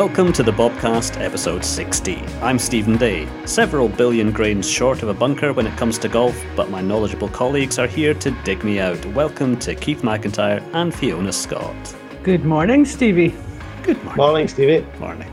Welcome 0.00 0.32
to 0.32 0.42
the 0.42 0.50
Bobcast, 0.50 1.20
episode 1.20 1.62
60. 1.62 2.16
I'm 2.40 2.58
Stephen 2.58 2.96
Day, 2.96 3.28
several 3.44 3.86
billion 3.86 4.32
grains 4.32 4.66
short 4.66 5.02
of 5.02 5.10
a 5.10 5.14
bunker 5.14 5.52
when 5.52 5.66
it 5.66 5.76
comes 5.76 5.98
to 5.98 6.08
golf, 6.08 6.42
but 6.56 6.70
my 6.70 6.80
knowledgeable 6.80 7.28
colleagues 7.28 7.78
are 7.78 7.86
here 7.86 8.14
to 8.14 8.30
dig 8.42 8.64
me 8.64 8.80
out. 8.80 9.04
Welcome 9.12 9.58
to 9.58 9.74
Keith 9.74 10.00
McIntyre 10.00 10.66
and 10.72 10.94
Fiona 10.94 11.34
Scott. 11.34 11.94
Good 12.22 12.46
morning, 12.46 12.86
Stevie. 12.86 13.34
Good 13.82 14.02
morning. 14.02 14.16
Morning, 14.16 14.48
Stevie. 14.48 14.86
Morning. 14.98 15.30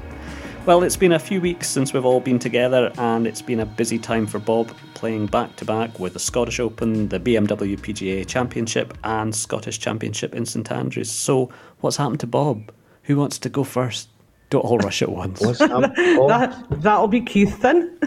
Well, 0.65 0.83
it's 0.83 0.97
been 0.97 1.13
a 1.13 1.19
few 1.19 1.39
weeks 1.39 1.69
since 1.69 1.93
we've 1.93 2.03
all 2.03 2.19
been 2.19 2.37
together, 2.37 2.91
and 2.97 3.25
it's 3.25 3.41
been 3.41 3.61
a 3.61 3.65
busy 3.65 3.97
time 3.97 4.27
for 4.27 4.37
Bob, 4.37 4.75
playing 4.95 5.27
back 5.27 5.55
to 5.55 5.65
back 5.65 5.97
with 5.97 6.11
the 6.11 6.19
Scottish 6.19 6.59
Open, 6.59 7.07
the 7.07 7.21
BMW 7.21 7.79
PGA 7.79 8.27
Championship, 8.27 8.97
and 9.05 9.33
Scottish 9.33 9.79
Championship 9.79 10.35
in 10.35 10.45
St 10.45 10.69
Andrews. 10.69 11.09
So, 11.09 11.53
what's 11.79 11.95
happened 11.95 12.19
to 12.19 12.27
Bob? 12.27 12.69
Who 13.03 13.15
wants 13.15 13.39
to 13.39 13.47
go 13.47 13.63
first? 13.63 14.09
Don't 14.49 14.61
all 14.61 14.77
rush 14.79 15.01
at 15.01 15.09
once. 15.09 15.39
that, 15.59 16.65
that'll 16.69 17.07
be 17.07 17.21
Keith 17.21 17.61
then. 17.61 17.97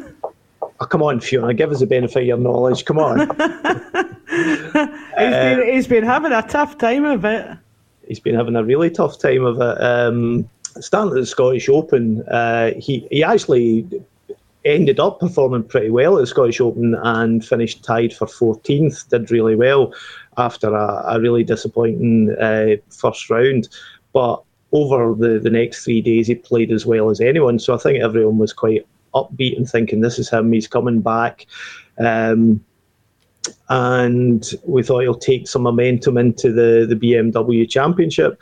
Oh, 0.63 0.87
come 0.87 1.03
on, 1.03 1.21
Fiona, 1.21 1.53
give 1.53 1.71
us 1.71 1.81
the 1.81 1.87
benefit 1.87 2.23
of 2.23 2.27
your 2.27 2.39
knowledge. 2.39 2.87
Come 2.87 2.99
on. 2.99 3.19
he's, 4.31 4.75
uh, 4.75 5.55
been, 5.57 5.75
he's 5.75 5.87
been 5.87 6.05
having 6.05 6.33
a 6.33 6.43
tough 6.43 6.79
time 6.79 7.05
of 7.05 7.25
it. 7.25 7.59
He's 8.09 8.21
been 8.21 8.35
having 8.35 8.57
a 8.57 8.65
really 8.65 8.91
tough 8.91 9.19
time 9.19 9.45
of 9.45 9.61
it. 9.61 9.83
Um, 9.83 10.49
starting 10.81 11.13
at 11.13 11.21
the 11.21 11.27
Scottish 11.27 11.69
Open, 11.69 12.23
uh, 12.29 12.73
he 12.79 13.07
he 13.11 13.23
actually 13.23 13.87
ended 14.65 15.01
up 15.01 15.21
performing 15.21 15.65
pretty 15.65 15.91
well 15.91 16.17
at 16.17 16.21
the 16.21 16.27
Scottish 16.27 16.61
Open 16.61 16.95
and 16.95 17.45
finished 17.45 17.85
tied 17.85 18.13
for 18.13 18.27
14th. 18.27 19.09
Did 19.09 19.31
really 19.31 19.55
well 19.55 19.93
after 20.39 20.75
a, 20.75 21.05
a 21.09 21.21
really 21.21 21.45
disappointing 21.45 22.35
uh, 22.41 22.77
first 22.89 23.29
round, 23.29 23.69
but 24.13 24.43
over 24.73 25.15
the, 25.15 25.39
the 25.39 25.51
next 25.51 25.85
three 25.85 26.01
days 26.01 26.27
he 26.27 26.35
played 26.35 26.71
as 26.71 26.87
well 26.87 27.11
as 27.11 27.21
anyone. 27.21 27.59
So 27.59 27.75
I 27.75 27.79
think 27.79 28.03
everyone 28.03 28.39
was 28.39 28.53
quite 28.53 28.87
upbeat 29.15 29.57
and 29.57 29.69
thinking 29.69 30.01
this 30.01 30.19
is 30.19 30.31
him. 30.31 30.53
He's 30.53 30.69
coming 30.69 31.01
back. 31.01 31.47
Um, 31.99 32.65
and 33.69 34.49
we 34.65 34.83
thought 34.83 35.01
he'll 35.01 35.15
take 35.15 35.49
some 35.49 35.63
momentum 35.63 36.19
into 36.19 36.53
the, 36.53 36.87
the 36.89 36.95
BMW 36.95 37.69
Championship 37.69 38.41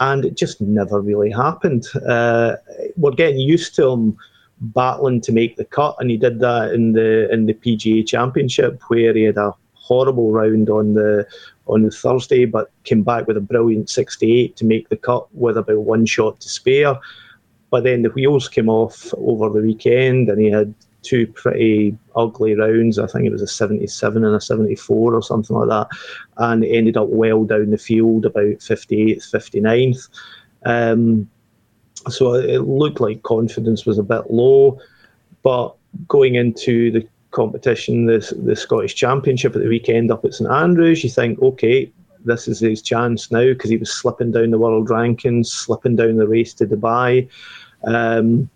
and 0.00 0.24
it 0.24 0.36
just 0.36 0.60
never 0.60 1.00
really 1.00 1.30
happened. 1.30 1.86
Uh, 2.06 2.56
we're 2.96 3.12
getting 3.12 3.38
used 3.38 3.74
to 3.76 3.88
him 3.88 4.16
battling 4.60 5.20
to 5.22 5.32
make 5.32 5.56
the 5.56 5.64
cut, 5.64 5.96
and 5.98 6.10
he 6.10 6.16
did 6.16 6.40
that 6.40 6.72
in 6.72 6.92
the 6.92 7.30
in 7.32 7.46
the 7.46 7.54
PGA 7.54 8.06
Championship 8.06 8.80
where 8.88 9.14
he 9.14 9.24
had 9.24 9.36
a 9.36 9.54
horrible 9.90 10.30
round 10.30 10.70
on 10.70 10.94
the 10.94 11.26
on 11.66 11.82
the 11.82 11.90
Thursday, 11.90 12.44
but 12.44 12.70
came 12.84 13.02
back 13.02 13.26
with 13.26 13.36
a 13.36 13.40
brilliant 13.40 13.90
68 13.90 14.56
to 14.56 14.64
make 14.64 14.88
the 14.88 14.96
cut 14.96 15.26
with 15.34 15.56
about 15.56 15.78
one 15.78 16.06
shot 16.06 16.40
to 16.40 16.48
spare. 16.48 16.94
But 17.70 17.82
then 17.82 18.02
the 18.02 18.10
wheels 18.10 18.48
came 18.48 18.68
off 18.68 19.12
over 19.16 19.48
the 19.48 19.66
weekend, 19.66 20.28
and 20.28 20.40
he 20.40 20.48
had 20.48 20.72
two 21.02 21.26
pretty 21.26 21.96
ugly 22.14 22.54
rounds. 22.54 23.00
I 23.00 23.06
think 23.08 23.26
it 23.26 23.32
was 23.32 23.42
a 23.42 23.48
77 23.48 24.24
and 24.24 24.34
a 24.34 24.40
74 24.40 25.14
or 25.14 25.22
something 25.22 25.56
like 25.56 25.68
that. 25.68 25.88
And 26.36 26.62
it 26.62 26.68
ended 26.68 26.96
up 26.96 27.08
well 27.08 27.44
down 27.44 27.70
the 27.70 27.78
field, 27.78 28.26
about 28.26 28.60
58th, 28.60 29.30
59th. 29.30 30.08
Um, 30.66 31.28
so 32.08 32.34
it 32.34 32.58
looked 32.58 33.00
like 33.00 33.24
confidence 33.24 33.86
was 33.86 33.98
a 33.98 34.04
bit 34.04 34.30
low. 34.30 34.78
But 35.42 35.74
going 36.06 36.36
into 36.36 36.90
the 36.92 37.08
competition, 37.30 38.06
the, 38.06 38.18
the 38.44 38.56
Scottish 38.56 38.94
Championship 38.94 39.54
at 39.54 39.62
the 39.62 39.68
weekend 39.68 40.10
up 40.10 40.24
at 40.24 40.34
St 40.34 40.50
Andrews, 40.50 41.04
you 41.04 41.10
think, 41.10 41.40
okay, 41.40 41.90
this 42.24 42.48
is 42.48 42.60
his 42.60 42.82
chance 42.82 43.30
now 43.30 43.44
because 43.44 43.70
he 43.70 43.76
was 43.76 43.92
slipping 43.92 44.32
down 44.32 44.50
the 44.50 44.58
world 44.58 44.88
rankings, 44.88 45.46
slipping 45.46 45.96
down 45.96 46.16
the 46.16 46.28
race 46.28 46.52
to 46.54 46.66
Dubai. 46.66 47.28
Um, 47.84 48.50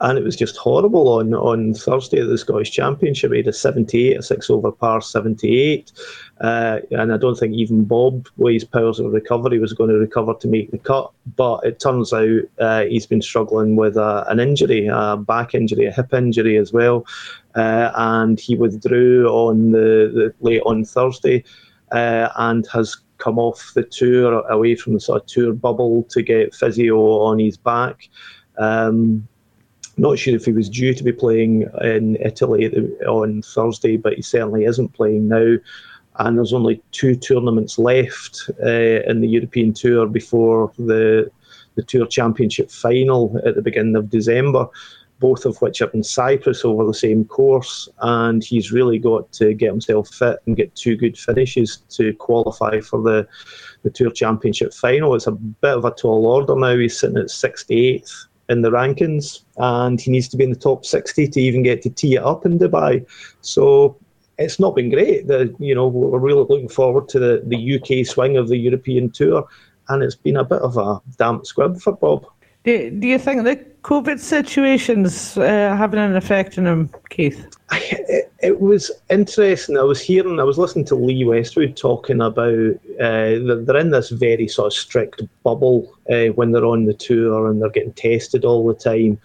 and 0.00 0.18
it 0.18 0.24
was 0.24 0.36
just 0.36 0.56
horrible 0.56 1.08
on, 1.08 1.34
on 1.34 1.72
Thursday 1.72 2.20
at 2.20 2.28
the 2.28 2.36
Scottish 2.36 2.72
Championship. 2.72 3.30
He 3.30 3.38
had 3.38 3.46
a 3.46 3.52
78, 3.52 4.18
a 4.18 4.22
six 4.22 4.50
over 4.50 4.72
par 4.72 5.00
78. 5.00 5.92
Uh, 6.40 6.80
and 6.90 7.12
I 7.12 7.16
don't 7.16 7.38
think 7.38 7.54
even 7.54 7.84
Bob, 7.84 8.26
with 8.36 8.54
his 8.54 8.64
powers 8.64 8.98
of 8.98 9.12
recovery, 9.12 9.60
was 9.60 9.72
going 9.72 9.90
to 9.90 9.96
recover 9.96 10.34
to 10.34 10.48
make 10.48 10.72
the 10.72 10.78
cut. 10.78 11.12
But 11.36 11.64
it 11.64 11.78
turns 11.78 12.12
out 12.12 12.40
uh, 12.58 12.84
he's 12.84 13.06
been 13.06 13.22
struggling 13.22 13.76
with 13.76 13.96
a, 13.96 14.24
an 14.28 14.40
injury, 14.40 14.88
a 14.88 15.16
back 15.16 15.54
injury, 15.54 15.86
a 15.86 15.92
hip 15.92 16.12
injury 16.12 16.56
as 16.56 16.72
well. 16.72 17.06
Uh, 17.54 17.92
and 17.94 18.40
he 18.40 18.56
withdrew 18.56 19.28
on 19.28 19.70
the, 19.70 20.10
the 20.12 20.34
late 20.40 20.62
on 20.66 20.84
Thursday 20.84 21.44
uh, 21.92 22.30
and 22.36 22.66
has 22.72 22.96
come 23.18 23.38
off 23.38 23.72
the 23.74 23.84
tour 23.84 24.40
away 24.48 24.74
from 24.74 24.94
the 24.94 25.00
sort 25.00 25.22
of 25.22 25.26
tour 25.28 25.52
bubble 25.52 26.02
to 26.10 26.20
get 26.20 26.52
physio 26.52 26.98
on 26.98 27.38
his 27.38 27.56
back. 27.56 28.08
Um, 28.58 29.26
not 29.96 30.18
sure 30.18 30.34
if 30.34 30.44
he 30.44 30.52
was 30.52 30.68
due 30.68 30.94
to 30.94 31.04
be 31.04 31.12
playing 31.12 31.68
in 31.82 32.16
Italy 32.16 32.66
on 33.06 33.42
Thursday, 33.42 33.96
but 33.96 34.14
he 34.14 34.22
certainly 34.22 34.64
isn't 34.64 34.94
playing 34.94 35.28
now. 35.28 35.56
And 36.18 36.38
there's 36.38 36.52
only 36.52 36.82
two 36.92 37.16
tournaments 37.16 37.78
left 37.78 38.50
uh, 38.62 39.02
in 39.06 39.20
the 39.20 39.28
European 39.28 39.72
Tour 39.72 40.06
before 40.06 40.72
the 40.78 41.30
the 41.76 41.82
Tour 41.82 42.06
Championship 42.06 42.70
final 42.70 43.36
at 43.44 43.56
the 43.56 43.62
beginning 43.62 43.96
of 43.96 44.08
December, 44.08 44.68
both 45.18 45.44
of 45.44 45.60
which 45.60 45.82
are 45.82 45.90
in 45.90 46.04
Cyprus 46.04 46.64
over 46.64 46.86
the 46.86 46.94
same 46.94 47.24
course. 47.24 47.88
And 48.00 48.44
he's 48.44 48.70
really 48.70 49.00
got 49.00 49.32
to 49.32 49.54
get 49.54 49.70
himself 49.70 50.08
fit 50.08 50.38
and 50.46 50.56
get 50.56 50.76
two 50.76 50.96
good 50.96 51.18
finishes 51.18 51.78
to 51.90 52.12
qualify 52.14 52.80
for 52.80 53.02
the 53.02 53.26
the 53.82 53.90
Tour 53.90 54.12
Championship 54.12 54.72
final. 54.72 55.16
It's 55.16 55.26
a 55.26 55.32
bit 55.32 55.76
of 55.76 55.84
a 55.84 55.90
tall 55.90 56.26
order 56.26 56.54
now. 56.54 56.76
He's 56.76 56.98
sitting 56.98 57.18
at 57.18 57.26
68th 57.26 58.26
in 58.48 58.62
the 58.62 58.70
rankings, 58.70 59.40
and 59.56 60.00
he 60.00 60.10
needs 60.10 60.28
to 60.28 60.36
be 60.36 60.44
in 60.44 60.50
the 60.50 60.56
top 60.56 60.84
60 60.84 61.28
to 61.28 61.40
even 61.40 61.62
get 61.62 61.82
to 61.82 61.90
tee 61.90 62.16
it 62.16 62.22
up 62.22 62.44
in 62.44 62.58
Dubai. 62.58 63.04
So 63.40 63.96
it's 64.38 64.60
not 64.60 64.74
been 64.74 64.90
great. 64.90 65.26
The, 65.26 65.54
you 65.58 65.74
know, 65.74 65.86
we're 65.86 66.18
really 66.18 66.44
looking 66.48 66.68
forward 66.68 67.08
to 67.10 67.18
the, 67.18 67.42
the 67.46 67.76
UK 67.76 68.06
swing 68.06 68.36
of 68.36 68.48
the 68.48 68.56
European 68.56 69.10
Tour, 69.10 69.46
and 69.88 70.02
it's 70.02 70.16
been 70.16 70.36
a 70.36 70.44
bit 70.44 70.60
of 70.60 70.76
a 70.76 71.00
damp 71.18 71.46
squib 71.46 71.80
for 71.80 71.92
Bob. 71.92 72.26
Do, 72.64 72.90
do 72.90 73.06
you 73.06 73.18
think 73.18 73.44
the 73.44 73.56
COVID 73.82 74.18
situation's 74.18 75.36
uh, 75.36 75.76
having 75.76 76.00
an 76.00 76.16
effect 76.16 76.56
on 76.56 76.66
him, 76.66 76.90
Keith? 77.10 77.46
It, 77.72 78.32
it, 78.40 78.60
was 78.60 78.90
interesting. 79.10 79.76
I 79.76 79.82
was 79.82 80.00
hearing, 80.00 80.40
I 80.40 80.44
was 80.44 80.56
listening 80.56 80.86
to 80.86 80.94
Lee 80.94 81.24
Westwood 81.24 81.76
talking 81.76 82.22
about 82.22 82.76
uh, 83.00 83.36
they're 83.38 83.76
in 83.76 83.90
this 83.90 84.08
very 84.08 84.48
sort 84.48 84.68
of 84.68 84.72
strict 84.72 85.22
bubble 85.42 85.94
uh, 86.10 86.26
when 86.36 86.52
they're 86.52 86.64
on 86.64 86.86
the 86.86 86.94
tour 86.94 87.50
and 87.50 87.60
they're 87.60 87.68
getting 87.68 87.92
tested 87.92 88.46
all 88.46 88.66
the 88.66 88.74
time. 88.74 89.18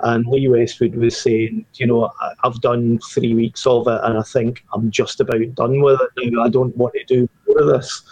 And 0.00 0.26
Lee 0.26 0.48
Westwood 0.48 0.96
was 0.96 1.16
saying, 1.16 1.66
you 1.74 1.86
know, 1.86 2.10
I've 2.42 2.60
done 2.60 2.98
three 2.98 3.34
weeks 3.34 3.66
of 3.66 3.86
it 3.86 4.00
and 4.02 4.18
I 4.18 4.22
think 4.22 4.64
I'm 4.72 4.90
just 4.90 5.20
about 5.20 5.54
done 5.54 5.80
with 5.80 6.00
it 6.00 6.32
now. 6.32 6.42
I 6.42 6.48
don't 6.48 6.76
want 6.76 6.94
to 6.94 7.04
do 7.04 7.28
more 7.46 7.60
of 7.60 7.66
this. 7.68 8.02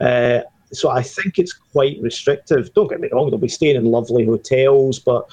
Uh, 0.00 0.42
so 0.72 0.90
I 0.90 1.02
think 1.02 1.38
it's 1.38 1.52
quite 1.52 1.98
restrictive. 2.00 2.72
Don't 2.74 2.88
get 2.88 3.00
me 3.00 3.08
wrong; 3.12 3.30
they'll 3.30 3.38
be 3.38 3.48
staying 3.48 3.76
in 3.76 3.86
lovely 3.86 4.24
hotels, 4.24 4.98
but 4.98 5.28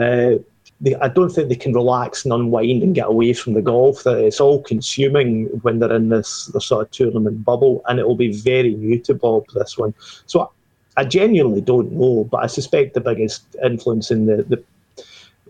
uh, 0.00 0.36
they, 0.80 0.94
I 0.96 1.08
don't 1.08 1.30
think 1.30 1.48
they 1.48 1.56
can 1.56 1.72
relax 1.72 2.24
and 2.24 2.32
unwind 2.32 2.82
and 2.82 2.94
get 2.94 3.08
away 3.08 3.32
from 3.32 3.54
the 3.54 3.62
golf. 3.62 4.04
That 4.04 4.18
It's 4.18 4.40
all 4.40 4.62
consuming 4.62 5.46
when 5.62 5.78
they're 5.78 5.92
in 5.94 6.10
this, 6.10 6.46
this 6.46 6.66
sort 6.66 6.86
of 6.86 6.90
tournament 6.90 7.44
bubble, 7.44 7.82
and 7.88 7.98
it 7.98 8.06
will 8.06 8.16
be 8.16 8.32
very 8.32 8.74
new 8.74 8.98
to 9.00 9.14
Bob 9.14 9.44
this 9.54 9.78
one. 9.78 9.94
So 10.26 10.50
I 10.96 11.04
genuinely 11.04 11.60
don't 11.60 11.92
know, 11.92 12.24
but 12.30 12.42
I 12.42 12.46
suspect 12.46 12.94
the 12.94 13.00
biggest 13.00 13.44
influence 13.64 14.10
in 14.10 14.26
the, 14.26 14.42
the 14.44 14.62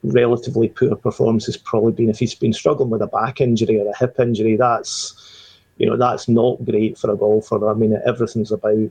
relatively 0.03 0.69
poor 0.69 0.95
performance 0.95 1.47
has 1.47 1.57
probably 1.57 1.93
been 1.93 2.09
if 2.09 2.19
he's 2.19 2.35
been 2.35 2.53
struggling 2.53 2.91
with 2.91 3.03
a 3.03 3.07
back 3.07 3.41
injury 3.41 3.81
or 3.81 3.89
a 3.89 3.97
hip 3.97 4.19
injury. 4.19 4.57
That's 4.57 5.36
you 5.79 5.87
know 5.87 5.97
that's 5.97 6.29
not 6.29 6.65
great 6.65 6.99
for 6.99 7.11
a 7.11 7.17
golfer. 7.17 7.69
I 7.69 7.75
mean, 7.75 7.99
everything's 8.07 8.53
about 8.53 8.91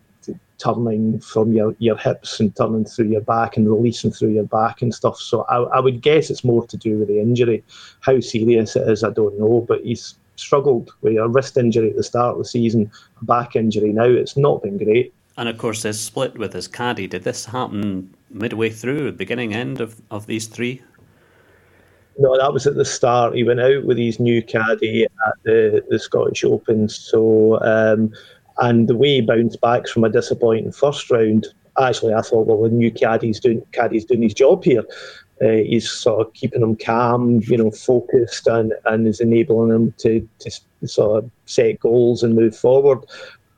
turning 0.57 1.19
from 1.19 1.53
your, 1.53 1.75
your 1.79 1.97
hips 1.97 2.39
and 2.39 2.55
turning 2.55 2.85
through 2.85 3.09
your 3.09 3.21
back 3.21 3.57
and 3.57 3.69
releasing 3.69 4.11
through 4.11 4.29
your 4.29 4.45
back 4.45 4.81
and 4.81 4.93
stuff. 4.93 5.17
So 5.19 5.41
I, 5.43 5.63
I 5.63 5.79
would 5.79 6.01
guess 6.01 6.29
it's 6.29 6.43
more 6.43 6.65
to 6.67 6.77
do 6.77 6.97
with 6.97 7.07
the 7.07 7.19
injury. 7.19 7.63
How 8.01 8.19
serious 8.19 8.75
it 8.75 8.87
is, 8.87 9.03
I 9.03 9.11
don't 9.11 9.37
know. 9.39 9.65
But 9.67 9.83
he's 9.83 10.15
struggled 10.35 10.91
with 11.01 11.17
a 11.17 11.27
wrist 11.27 11.57
injury 11.57 11.89
at 11.89 11.95
the 11.95 12.03
start 12.03 12.33
of 12.33 12.39
the 12.39 12.45
season, 12.45 12.91
a 13.21 13.25
back 13.25 13.55
injury 13.55 13.91
now. 13.91 14.05
It's 14.05 14.37
not 14.37 14.63
been 14.63 14.77
great. 14.77 15.13
And 15.37 15.49
of 15.49 15.57
course, 15.57 15.83
his 15.83 15.99
split 15.99 16.37
with 16.37 16.53
his 16.53 16.67
caddy. 16.67 17.07
Did 17.07 17.23
this 17.23 17.45
happen 17.45 18.13
midway 18.29 18.69
through, 18.69 19.11
beginning 19.13 19.53
end 19.53 19.81
of, 19.81 20.01
of 20.09 20.27
these 20.27 20.47
three? 20.47 20.81
No, 22.17 22.37
that 22.37 22.53
was 22.53 22.65
at 22.65 22.75
the 22.75 22.85
start. 22.85 23.35
He 23.35 23.43
went 23.43 23.59
out 23.59 23.83
with 23.83 23.97
his 23.97 24.19
new 24.19 24.41
caddy 24.41 25.03
at 25.03 25.33
the, 25.43 25.83
the 25.89 25.99
Scottish 25.99 26.43
Open. 26.43 26.87
So 26.87 27.59
um, 27.61 28.13
and 28.59 28.87
the 28.87 28.95
way 28.95 29.15
he 29.15 29.21
bounced 29.21 29.59
back 29.61 29.87
from 29.87 30.03
a 30.03 30.09
disappointing 30.09 30.71
first 30.71 31.11
round, 31.11 31.47
actually, 31.79 32.13
I 32.13 32.21
thought, 32.21 32.47
well, 32.47 32.61
the 32.61 32.69
new 32.69 32.91
caddy's 32.91 33.39
doing 33.39 33.61
caddy's 33.73 34.05
doing 34.05 34.21
his 34.21 34.33
job 34.33 34.63
here. 34.63 34.83
Uh, 35.41 35.63
he's 35.65 35.89
sort 35.89 36.25
of 36.25 36.33
keeping 36.33 36.61
him 36.61 36.77
calm, 36.77 37.41
you 37.43 37.57
know, 37.57 37.71
focused, 37.71 38.47
and, 38.47 38.73
and 38.85 39.05
is 39.05 39.19
enabling 39.19 39.75
him 39.75 39.93
to, 39.97 40.27
to 40.39 40.51
sort 40.85 41.23
of 41.23 41.31
set 41.45 41.79
goals 41.81 42.23
and 42.23 42.35
move 42.35 42.55
forward. 42.55 42.99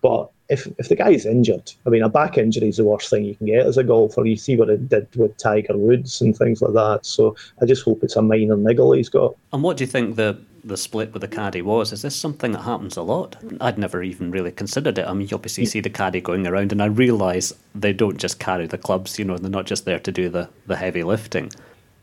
But 0.02 0.32
if 0.50 0.68
if 0.78 0.90
the 0.90 0.96
guy's 0.96 1.26
injured, 1.26 1.72
I 1.86 1.90
mean, 1.90 2.04
a 2.04 2.10
back 2.10 2.38
injury 2.38 2.70
is 2.70 2.78
the 2.78 2.84
worst 2.84 3.10
thing 3.10 3.26
you 3.26 3.36
can 3.36 3.48
get 3.48 3.66
as 3.66 3.78
a 3.78 3.84
golfer. 3.84 4.26
You 4.26 4.38
see 4.38 4.56
what 4.56 4.70
it 4.70 4.90
did 4.90 5.08
with 5.16 5.36
Tiger 5.38 5.78
Woods 5.78 6.22
and 6.22 6.36
things 6.36 6.62
like 6.62 6.74
that. 6.74 7.06
So 7.06 7.36
I 7.62 7.66
just 7.66 7.84
hope 7.84 8.04
it's 8.04 8.16
a 8.16 8.22
minor 8.22 8.56
niggle 8.56 8.94
he's 8.94 9.10
got. 9.10 9.36
And 9.52 9.64
what 9.64 9.78
do 9.78 9.84
you 9.84 9.88
think 9.88 10.16
the 10.16 10.40
the 10.64 10.78
split 10.78 11.14
with 11.14 11.22
the 11.22 11.28
caddy 11.28 11.62
was? 11.62 11.94
Is 11.94 12.02
this 12.02 12.16
something 12.16 12.52
that 12.52 12.62
happens 12.62 12.98
a 12.98 13.02
lot? 13.02 13.36
I'd 13.62 13.78
never 13.78 14.04
even 14.04 14.32
really 14.32 14.52
considered 14.52 14.98
it. 14.98 15.08
I 15.08 15.14
mean, 15.14 15.28
you 15.30 15.36
obviously 15.36 15.66
see 15.66 15.80
the 15.80 15.90
caddy 15.90 16.22
going 16.22 16.46
around, 16.46 16.72
and 16.72 16.82
I 16.82 16.88
realise 16.88 17.54
they 17.76 17.94
don't 17.94 18.18
just 18.18 18.40
carry 18.40 18.68
the 18.68 18.78
clubs. 18.78 19.20
You 19.20 19.26
know, 19.26 19.38
they're 19.38 19.50
not 19.50 19.66
just 19.66 19.86
there 19.86 20.00
to 20.00 20.12
do 20.12 20.30
the 20.30 20.50
the 20.66 20.76
heavy 20.76 21.04
lifting. 21.04 21.52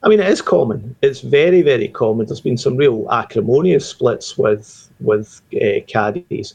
I 0.02 0.08
mean, 0.08 0.20
it 0.20 0.28
is 0.28 0.42
common. 0.42 0.94
It's 1.00 1.22
very, 1.22 1.62
very 1.62 1.88
common. 1.88 2.26
There's 2.26 2.42
been 2.42 2.58
some 2.58 2.76
real 2.76 3.10
acrimonious 3.10 3.88
splits 3.88 4.36
with 4.36 4.90
with 5.00 5.40
uh, 5.54 5.80
caddies 5.86 6.54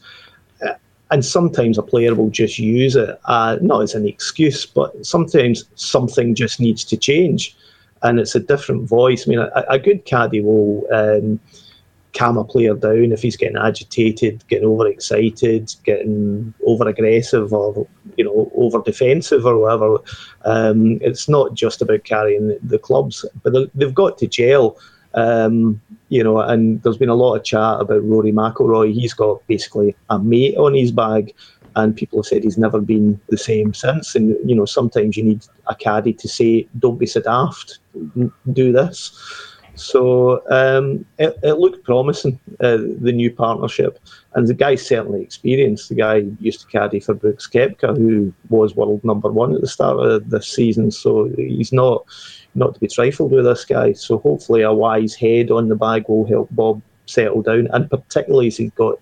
and 1.12 1.26
sometimes 1.26 1.78
a 1.78 1.84
player 1.84 2.14
will 2.14 2.30
just 2.30 2.60
use 2.60 2.96
it 2.96 3.20
uh, 3.26 3.58
not 3.62 3.82
as 3.82 3.96
an 3.96 4.08
excuse, 4.08 4.66
but 4.66 5.06
sometimes 5.06 5.66
something 5.76 6.36
just 6.36 6.60
needs 6.60 6.84
to 6.86 6.98
change, 6.98 7.56
and 8.04 8.20
it's 8.20 8.36
a 8.36 8.40
different 8.40 8.88
voice. 8.88 9.28
I 9.28 9.30
mean, 9.30 9.40
a, 9.40 9.66
a 9.70 9.80
good 9.80 10.06
caddy 10.06 10.42
will 10.42 10.88
um, 10.94 11.40
calm 12.14 12.38
a 12.38 12.44
player 12.44 12.74
down 12.74 13.12
if 13.12 13.22
he's 13.22 13.38
getting 13.38 13.58
agitated, 13.58 14.44
getting 14.48 14.68
overexcited, 14.68 15.74
getting 15.84 16.54
over 16.66 16.88
aggressive, 16.88 17.54
or 17.54 17.88
you 18.16 18.26
know 18.26 18.52
over 18.56 18.82
defensive 18.82 19.46
or 19.46 19.58
whatever. 19.58 19.98
Um, 20.46 21.00
it's 21.02 21.28
not 21.28 21.54
just 21.54 21.82
about 21.82 22.04
carrying 22.04 22.58
the, 22.62 22.80
clubs, 22.80 23.26
but 23.44 23.54
they've 23.74 23.94
got 23.94 24.18
to 24.20 24.28
gel. 24.28 24.78
Um, 25.16 25.82
you 26.10 26.24
know, 26.24 26.40
and 26.40 26.82
there's 26.84 26.98
been 26.98 27.10
a 27.10 27.16
lot 27.16 27.36
of 27.36 27.44
chat 27.44 27.80
about 27.80 28.04
Rory 28.04 28.32
McIlroy. 28.32 28.94
He's 28.94 29.14
got 29.14 29.46
basically 29.48 29.96
a 30.10 30.20
mate 30.20 30.58
on 30.58 30.74
his 30.74 30.92
bag, 30.92 31.34
and 31.76 31.96
people 31.96 32.20
have 32.20 32.26
said 32.26 32.44
he's 32.44 32.58
never 32.58 32.82
been 32.82 33.20
the 33.30 33.38
same 33.38 33.74
since. 33.74 34.16
And 34.16 34.36
you 34.48 34.56
know, 34.56 34.66
sometimes 34.66 35.16
you 35.16 35.24
need 35.24 35.46
a 35.68 35.76
caddy 35.76 36.14
to 36.14 36.28
say, 36.28 36.68
"Don't 36.80 36.98
be 36.98 37.06
so 37.06 37.22
daft, 37.22 37.80
do 38.52 38.72
this." 38.72 39.12
So 39.80 40.44
um, 40.50 41.06
it, 41.20 41.38
it, 41.42 41.54
looked 41.54 41.86
promising, 41.86 42.38
uh, 42.60 42.78
the 43.00 43.14
new 43.14 43.32
partnership. 43.32 43.98
And 44.34 44.46
the 44.46 44.54
guy's 44.54 44.86
certainly 44.86 45.22
experienced. 45.22 45.88
The 45.88 45.96
guy 45.96 46.26
used 46.40 46.62
to 46.62 46.68
caddy 46.68 47.00
for 47.00 47.14
Brooks 47.14 47.48
Koepka, 47.48 47.96
who 47.96 48.34
was 48.50 48.76
world 48.76 49.02
number 49.06 49.32
one 49.32 49.56
at 49.56 49.62
the 49.62 49.68
start 49.68 49.98
of 50.00 50.30
this 50.30 50.48
season. 50.48 50.92
So 50.92 51.32
he's 51.38 51.72
not 51.72 52.06
not 52.60 52.76
to 52.76 52.80
be 52.80 52.88
trifled 52.88 53.32
with 53.32 53.46
this 53.46 53.66
guy. 53.66 53.94
So 53.94 54.20
hopefully 54.20 54.62
a 54.62 54.74
wise 54.74 55.16
head 55.16 55.50
on 55.50 55.70
the 55.70 55.76
bag 55.76 56.06
will 56.08 56.28
help 56.28 56.50
Bob 56.52 56.82
settle 57.06 57.42
down, 57.42 57.68
and 57.72 57.90
particularly 57.90 58.48
as 58.48 58.58
he's 58.58 58.72
got 58.72 59.00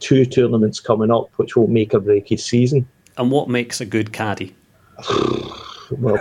two 0.00 0.24
tournaments 0.26 0.80
coming 0.80 1.10
up, 1.10 1.30
which 1.36 1.56
will 1.56 1.66
make 1.66 1.94
or 1.94 2.00
break 2.00 2.28
his 2.28 2.44
season. 2.44 2.86
And 3.16 3.30
what 3.30 3.48
makes 3.48 3.80
a 3.80 3.86
good 3.86 4.12
caddy? 4.12 4.54
well, 5.90 6.18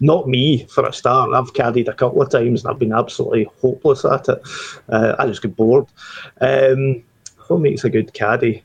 not 0.00 0.28
me 0.28 0.64
for 0.66 0.86
a 0.86 0.92
start. 0.92 1.32
I've 1.34 1.52
caddied 1.54 1.88
a 1.88 1.94
couple 1.94 2.22
of 2.22 2.30
times 2.30 2.64
and 2.64 2.70
I've 2.70 2.78
been 2.78 2.92
absolutely 2.92 3.48
hopeless 3.60 4.04
at 4.04 4.28
it. 4.28 4.40
Uh, 4.88 5.16
I 5.18 5.26
just 5.26 5.42
get 5.42 5.56
bored. 5.56 5.86
Um, 6.40 7.02
what 7.48 7.60
makes 7.60 7.84
a 7.84 7.90
good 7.90 8.12
caddy? 8.12 8.62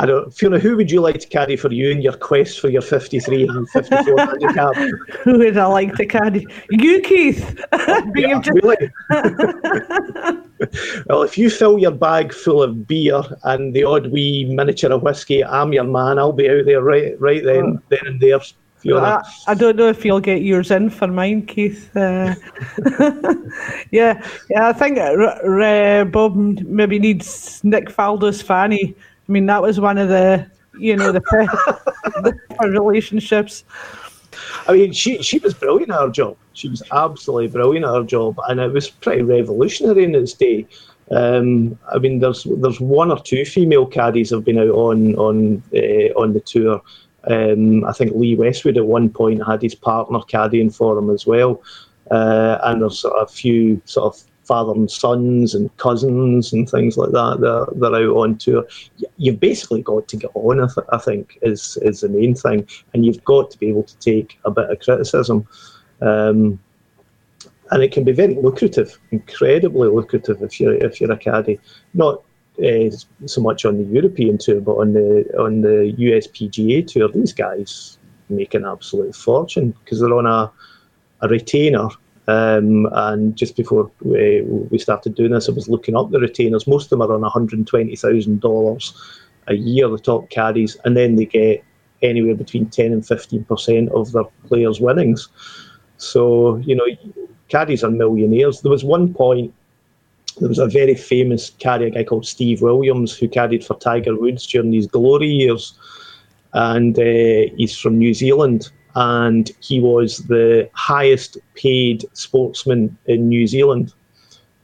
I 0.00 0.06
don't, 0.06 0.32
Fiona, 0.32 0.60
who 0.60 0.76
would 0.76 0.92
you 0.92 1.00
like 1.00 1.18
to 1.18 1.26
carry 1.26 1.56
for 1.56 1.72
you 1.72 1.90
in 1.90 2.00
your 2.00 2.12
quest 2.12 2.60
for 2.60 2.68
your 2.68 2.82
53 2.82 3.48
and 3.48 3.68
54 3.70 4.18
handicap? 4.18 4.76
Who 5.24 5.38
would 5.38 5.56
I 5.56 5.66
like 5.66 5.94
to 5.96 6.06
carry? 6.06 6.46
You, 6.70 7.00
Keith. 7.00 7.60
yeah, 8.14 8.40
really? 8.46 8.90
well, 11.06 11.22
if 11.24 11.36
you 11.36 11.50
fill 11.50 11.80
your 11.80 11.90
bag 11.90 12.32
full 12.32 12.62
of 12.62 12.86
beer 12.86 13.22
and 13.42 13.74
the 13.74 13.82
odd 13.82 14.12
wee 14.12 14.44
miniature 14.44 14.92
of 14.92 15.02
whiskey, 15.02 15.44
I'm 15.44 15.72
your 15.72 15.84
man. 15.84 16.20
I'll 16.20 16.32
be 16.32 16.48
out 16.48 16.64
there 16.64 16.80
right, 16.82 17.20
right 17.20 17.42
then, 17.42 17.78
oh. 17.78 17.82
then 17.88 18.06
and 18.06 18.20
there. 18.20 18.38
Fiona. 18.76 19.02
I, 19.02 19.50
I, 19.50 19.54
don't 19.54 19.74
know 19.74 19.88
if 19.88 20.04
you'll 20.04 20.20
get 20.20 20.42
yours 20.42 20.70
in 20.70 20.90
for 20.90 21.08
mine, 21.08 21.44
Keith. 21.46 21.90
Uh, 21.96 22.36
yeah, 23.90 24.24
yeah. 24.48 24.68
I 24.68 24.72
think 24.72 24.98
uh, 24.98 26.04
Bob 26.04 26.36
maybe 26.36 27.00
needs 27.00 27.60
Nick 27.64 27.90
Faldo's 27.90 28.40
fanny 28.40 28.94
I 29.28 29.32
mean, 29.32 29.46
that 29.46 29.60
was 29.60 29.78
one 29.78 29.98
of 29.98 30.08
the, 30.08 30.50
you 30.78 30.96
know, 30.96 31.12
the, 31.12 31.20
the 32.22 32.70
relationships. 32.70 33.64
I 34.66 34.72
mean, 34.72 34.92
she 34.92 35.22
she 35.22 35.38
was 35.38 35.54
brilliant 35.54 35.90
at 35.90 36.00
her 36.00 36.10
job. 36.10 36.36
She 36.52 36.68
was 36.68 36.82
absolutely 36.92 37.48
brilliant 37.48 37.86
at 37.86 37.94
her 37.94 38.04
job, 38.04 38.38
and 38.48 38.60
it 38.60 38.72
was 38.72 38.88
pretty 38.88 39.22
revolutionary 39.22 40.04
in 40.04 40.14
its 40.14 40.32
day. 40.34 40.66
Um, 41.10 41.78
I 41.92 41.98
mean, 41.98 42.20
there's 42.20 42.44
there's 42.44 42.80
one 42.80 43.10
or 43.10 43.20
two 43.20 43.44
female 43.44 43.86
caddies 43.86 44.30
have 44.30 44.44
been 44.44 44.58
out 44.58 44.68
on 44.68 45.14
on 45.16 45.62
uh, 45.74 46.12
on 46.20 46.32
the 46.32 46.40
tour. 46.40 46.82
Um, 47.24 47.84
I 47.84 47.92
think 47.92 48.14
Lee 48.14 48.36
Westwood 48.36 48.76
at 48.76 48.86
one 48.86 49.10
point 49.10 49.44
had 49.46 49.62
his 49.62 49.74
partner 49.74 50.20
caddying 50.20 50.74
for 50.74 50.96
him 50.98 51.10
as 51.10 51.26
well, 51.26 51.62
uh, 52.10 52.58
and 52.62 52.82
there's 52.82 53.04
a 53.04 53.26
few 53.26 53.80
sort 53.84 54.14
of 54.14 54.22
father 54.48 54.72
and 54.72 54.90
sons 54.90 55.54
and 55.54 55.74
cousins 55.76 56.52
and 56.52 56.68
things 56.68 56.96
like 56.96 57.10
that. 57.10 57.40
They're, 57.40 57.66
they're 57.90 58.08
out 58.08 58.16
on 58.16 58.38
tour. 58.38 58.66
You've 59.18 59.38
basically 59.38 59.82
got 59.82 60.08
to 60.08 60.16
get 60.16 60.30
on, 60.34 60.60
I, 60.60 60.66
th- 60.66 60.86
I 60.90 60.98
think, 60.98 61.38
is, 61.42 61.78
is 61.82 62.00
the 62.00 62.08
main 62.08 62.34
thing. 62.34 62.66
And 62.92 63.04
you've 63.04 63.22
got 63.24 63.50
to 63.52 63.58
be 63.58 63.68
able 63.68 63.84
to 63.84 63.98
take 63.98 64.38
a 64.44 64.50
bit 64.50 64.70
of 64.70 64.80
criticism. 64.80 65.46
Um, 66.00 66.58
and 67.70 67.82
it 67.82 67.92
can 67.92 68.04
be 68.04 68.12
very 68.12 68.34
lucrative, 68.34 68.98
incredibly 69.10 69.88
lucrative 69.88 70.42
if 70.42 70.58
you're 70.58 70.74
if 70.74 71.00
you're 71.00 71.12
a 71.12 71.18
caddy. 71.18 71.60
Not 71.92 72.22
uh, 72.64 72.90
so 73.26 73.40
much 73.42 73.66
on 73.66 73.76
the 73.76 73.84
European 73.84 74.38
tour, 74.38 74.60
but 74.62 74.76
on 74.76 74.94
the 74.94 75.24
on 75.38 75.60
the 75.60 75.94
USPGA 75.98 76.86
tour, 76.86 77.08
these 77.08 77.34
guys 77.34 77.98
make 78.30 78.54
an 78.54 78.64
absolute 78.64 79.14
fortune 79.14 79.74
because 79.84 80.00
they're 80.00 80.14
on 80.14 80.26
a 80.26 80.50
a 81.20 81.28
retainer 81.28 81.88
um, 82.28 82.86
and 82.92 83.34
just 83.34 83.56
before 83.56 83.90
we, 84.02 84.42
we, 84.42 84.78
started 84.78 85.14
doing 85.14 85.32
this, 85.32 85.48
I 85.48 85.52
was 85.52 85.70
looking 85.70 85.96
up 85.96 86.10
the 86.10 86.20
retainers. 86.20 86.66
Most 86.66 86.84
of 86.84 86.90
them 86.90 87.00
are 87.00 87.14
on 87.14 87.22
$120,000 87.22 88.92
a 89.46 89.54
year, 89.54 89.88
the 89.88 89.98
top 89.98 90.28
caddies, 90.28 90.76
and 90.84 90.94
then 90.94 91.16
they 91.16 91.24
get 91.24 91.64
anywhere 92.02 92.34
between 92.34 92.68
10 92.68 92.92
and 92.92 93.02
15% 93.02 93.88
of 93.92 94.12
their 94.12 94.24
players' 94.46 94.78
winnings. 94.78 95.30
So, 95.96 96.56
you 96.58 96.76
know, 96.76 96.84
caddies 97.48 97.82
are 97.82 97.90
millionaires. 97.90 98.60
There 98.60 98.70
was 98.70 98.84
one 98.84 99.14
point, 99.14 99.54
there 100.38 100.50
was 100.50 100.58
a 100.58 100.68
very 100.68 100.96
famous 100.96 101.48
caddy, 101.58 101.86
a 101.86 101.90
guy 101.90 102.04
called 102.04 102.26
Steve 102.26 102.60
Williams, 102.60 103.16
who 103.16 103.26
caddied 103.26 103.64
for 103.64 103.78
Tiger 103.78 104.14
Woods 104.14 104.46
during 104.46 104.70
these 104.70 104.86
glory 104.86 105.28
years. 105.28 105.72
And 106.52 106.98
uh, 106.98 107.54
he's 107.56 107.78
from 107.78 107.96
New 107.96 108.12
Zealand 108.12 108.70
and 108.98 109.52
he 109.60 109.78
was 109.78 110.18
the 110.26 110.68
highest 110.74 111.38
paid 111.54 112.04
sportsman 112.14 112.98
in 113.06 113.28
New 113.28 113.46
Zealand, 113.46 113.94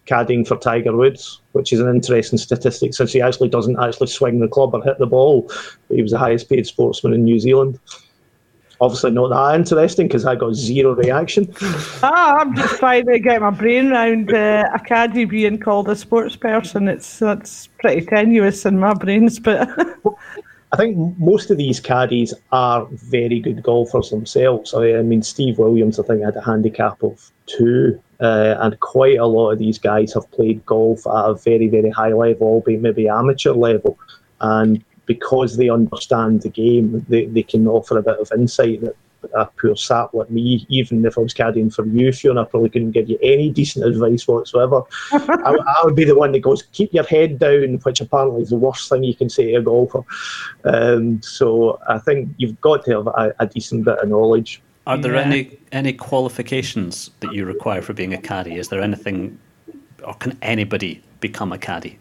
caddying 0.07 0.45
for 0.45 0.57
Tiger 0.57 0.97
Woods, 0.97 1.41
which 1.53 1.73
is 1.73 1.79
an 1.79 1.89
interesting 1.89 2.37
statistic 2.37 2.95
since 2.95 3.13
he 3.13 3.23
actually 3.23 3.49
doesn't 3.49 3.79
actually 3.79 4.09
swing 4.09 4.41
the 4.41 4.49
club 4.49 4.75
or 4.75 4.83
hit 4.83 4.99
the 4.99 5.07
ball. 5.07 5.43
But 5.87 5.95
he 5.95 6.03
was 6.03 6.11
the 6.11 6.19
highest 6.19 6.49
paid 6.49 6.67
sportsman 6.67 7.13
in 7.13 7.23
New 7.23 7.39
Zealand. 7.39 7.79
Obviously, 8.81 9.13
not 9.13 9.29
that 9.29 9.55
interesting 9.55 10.09
because 10.09 10.27
I 10.27 10.35
got 10.35 10.55
zero 10.55 10.97
reaction. 10.97 11.55
ah, 12.03 12.39
I'm 12.41 12.57
just 12.57 12.81
trying 12.81 13.07
to 13.07 13.21
get 13.21 13.41
my 13.41 13.51
brain 13.51 13.93
around 13.93 14.35
uh, 14.35 14.65
a 14.75 14.81
caddy 14.81 15.27
being 15.27 15.61
called 15.61 15.89
a 15.89 15.95
sports 15.95 16.35
person. 16.35 16.89
It's 16.89 17.21
that's 17.21 17.69
pretty 17.79 18.05
tenuous 18.05 18.67
in 18.67 18.81
my 18.81 18.95
brains, 18.95 19.39
but. 19.39 19.69
I 20.75 20.77
think 20.77 21.17
most 21.19 21.53
of 21.53 21.57
these 21.57 21.79
caddies 21.79 22.35
are 22.51 22.85
very 22.91 23.39
good 23.39 23.63
golfers 23.63 24.11
themselves. 24.11 24.75
I 24.75 25.03
mean, 25.03 25.23
Steve 25.23 25.57
Williams, 25.57 26.01
I 26.01 26.03
think, 26.03 26.25
had 26.25 26.35
a 26.35 26.41
handicap 26.41 27.01
of 27.01 27.31
two, 27.47 28.03
uh, 28.21 28.57
and 28.59 28.81
quite 28.81 29.19
a 29.19 29.27
lot 29.27 29.53
of 29.53 29.61
these 29.61 29.79
guys 29.79 30.13
have 30.15 30.29
played 30.33 30.67
golf 30.67 31.07
at 31.07 31.31
a 31.31 31.35
very, 31.35 31.69
very 31.69 31.91
high 31.91 32.13
level, 32.13 32.49
albeit 32.49 32.81
maybe 32.81 33.07
amateur 33.07 33.53
level. 33.53 33.97
And 34.41 34.85
because 35.07 35.59
they 35.59 35.69
understand 35.69 36.43
the 36.43 36.49
game, 36.49 37.07
they, 37.09 37.27
they 37.27 37.45
can 37.45 37.69
offer 37.69 37.97
a 37.97 38.03
bit 38.03 38.19
of 38.19 38.33
insight 38.37 38.81
that 38.81 38.97
a 39.35 39.47
poor 39.47 39.77
sap 39.77 40.15
like 40.15 40.31
me, 40.31 40.67
even 40.69 41.05
if 41.05 41.19
I 41.19 41.23
was 41.23 41.35
caddying 41.35 41.73
for 41.73 41.87
you, 41.87 42.13
Fiona, 42.13 42.43
I 42.43 42.45
probably 42.45 42.71
couldn't 42.71 42.93
give 42.93 43.09
you 43.09 43.19
any 43.23 43.51
decent 43.51 43.85
advice 43.85 44.27
whatsoever. 44.27 44.83
I, 45.13 45.57
I, 45.57 45.85
would 45.85 45.97
be 45.97 46.05
the 46.05 46.15
one 46.15 46.33
that 46.33 46.41
goes, 46.41 46.63
keep 46.73 46.93
your 46.93 47.05
head 47.05 47.39
down, 47.39 47.75
which 47.83 48.01
apparently 48.01 48.43
is 48.43 48.51
the 48.51 48.57
worst 48.57 48.89
thing 48.89 49.05
you 49.05 49.15
can 49.15 49.29
say 49.29 49.53
to 49.53 49.59
a 49.59 49.63
golfer. 49.63 50.03
Um, 50.65 51.23
so 51.23 51.79
I 51.89 51.99
think 51.99 52.35
you've 52.37 52.61
got 52.61 52.85
to 52.85 52.91
have 52.93 53.07
a, 53.07 53.35
a 53.39 53.47
decent 53.47 53.85
bit 53.85 53.99
of 53.99 54.09
knowledge. 54.09 54.63
Are 54.87 54.99
there 54.99 55.15
yeah. 55.15 55.23
any 55.23 55.59
any 55.73 55.93
qualifications 55.95 57.11
that 57.21 57.33
you 57.33 57.47
require 57.47 57.81
for 57.81 57.95
being 57.95 58.13
a 58.13 58.21
caddy? 58.21 58.57
Is 58.57 58.69
there 58.69 58.83
anything, 58.83 59.39
or 60.05 60.13
can 60.15 60.37
anybody 60.43 61.03
become 61.21 61.53
a 61.53 61.59
caddy? 61.59 61.99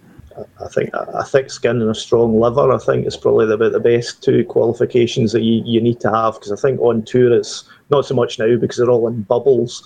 I 0.61 0.67
think 0.67 0.89
a 0.93 1.23
thick 1.23 1.49
skin 1.49 1.81
and 1.81 1.89
a 1.89 1.95
strong 1.95 2.39
liver, 2.39 2.71
I 2.71 2.77
think, 2.77 3.05
is 3.05 3.17
probably 3.17 3.51
about 3.51 3.71
the 3.71 3.79
best 3.79 4.23
two 4.23 4.45
qualifications 4.45 5.31
that 5.31 5.41
you, 5.41 5.61
you 5.65 5.81
need 5.81 5.99
to 6.01 6.11
have. 6.11 6.35
Because 6.35 6.51
I 6.51 6.55
think 6.55 6.79
on 6.79 7.03
tour 7.03 7.33
it's 7.33 7.63
not 7.89 8.05
so 8.05 8.15
much 8.15 8.39
now 8.39 8.55
because 8.57 8.77
they're 8.77 8.89
all 8.89 9.07
in 9.07 9.23
bubbles, 9.23 9.83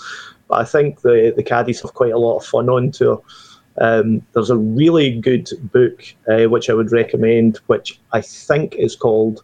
but 0.48 0.62
I 0.62 0.66
think 0.66 1.02
the 1.02 1.34
the 1.36 1.44
caddies 1.44 1.82
have 1.82 1.94
quite 1.94 2.14
a 2.14 2.20
lot 2.20 2.38
of 2.38 2.46
fun 2.46 2.70
on 2.70 2.92
tour. 2.92 3.22
Um, 3.80 4.26
there's 4.34 4.50
a 4.50 4.58
really 4.58 5.20
good 5.20 5.50
book 5.72 6.04
uh, 6.28 6.46
which 6.46 6.70
I 6.70 6.74
would 6.74 6.92
recommend, 6.92 7.58
which 7.68 8.00
I 8.12 8.22
think 8.22 8.76
is 8.76 8.96
called 8.96 9.44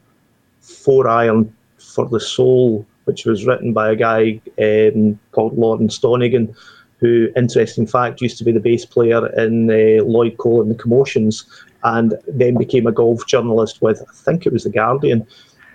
Four 0.61 1.07
Iron 1.07 1.55
for 1.77 2.07
the 2.07 2.19
Soul, 2.19 2.85
which 3.05 3.25
was 3.25 3.45
written 3.45 3.73
by 3.73 3.91
a 3.91 3.95
guy 3.95 4.41
um, 4.59 5.19
called 5.31 5.57
Lawrence 5.57 5.99
Donegan, 5.99 6.55
who, 7.03 7.29
interesting 7.35 7.85
fact, 7.85 8.21
used 8.21 8.37
to 8.37 8.45
be 8.45 8.53
the 8.53 8.61
bass 8.61 8.85
player 8.85 9.27
in 9.35 9.69
uh, 9.69 10.03
Lloyd 10.05 10.37
Cole 10.37 10.61
and 10.61 10.71
the 10.71 10.81
Commotions, 10.81 11.45
and 11.83 12.15
then 12.27 12.57
became 12.57 12.87
a 12.87 12.93
golf 12.93 13.27
journalist 13.27 13.81
with, 13.81 14.01
I 14.01 14.13
think 14.13 14.45
it 14.45 14.53
was 14.53 14.63
The 14.63 14.69
Guardian. 14.69 15.27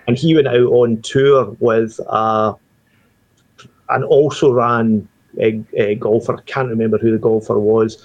And 0.06 0.16
he 0.16 0.35
went 0.35 0.49
out 0.49 0.73
on 0.73 1.02
tour 1.02 1.54
with, 1.61 2.00
uh, 2.08 2.54
and 3.90 4.04
also 4.04 4.50
ran 4.52 5.06
a, 5.38 5.62
a 5.75 5.97
golfer. 5.97 6.38
I 6.38 6.42
can't 6.47 6.70
remember 6.70 6.97
who 6.97 7.12
the 7.12 7.18
golfer 7.18 7.58
was 7.58 8.02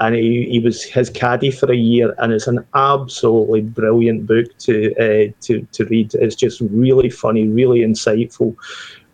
and 0.00 0.14
he, 0.14 0.46
he 0.50 0.60
was 0.60 0.84
his 0.84 1.10
caddy 1.10 1.50
for 1.50 1.70
a 1.72 1.76
year, 1.76 2.14
and 2.18 2.32
it's 2.32 2.46
an 2.46 2.64
absolutely 2.74 3.62
brilliant 3.62 4.26
book 4.26 4.46
to 4.58 4.94
uh, 4.94 5.32
to 5.40 5.66
to 5.72 5.84
read. 5.86 6.14
It's 6.14 6.36
just 6.36 6.60
really 6.60 7.10
funny, 7.10 7.48
really 7.48 7.80
insightful. 7.80 8.54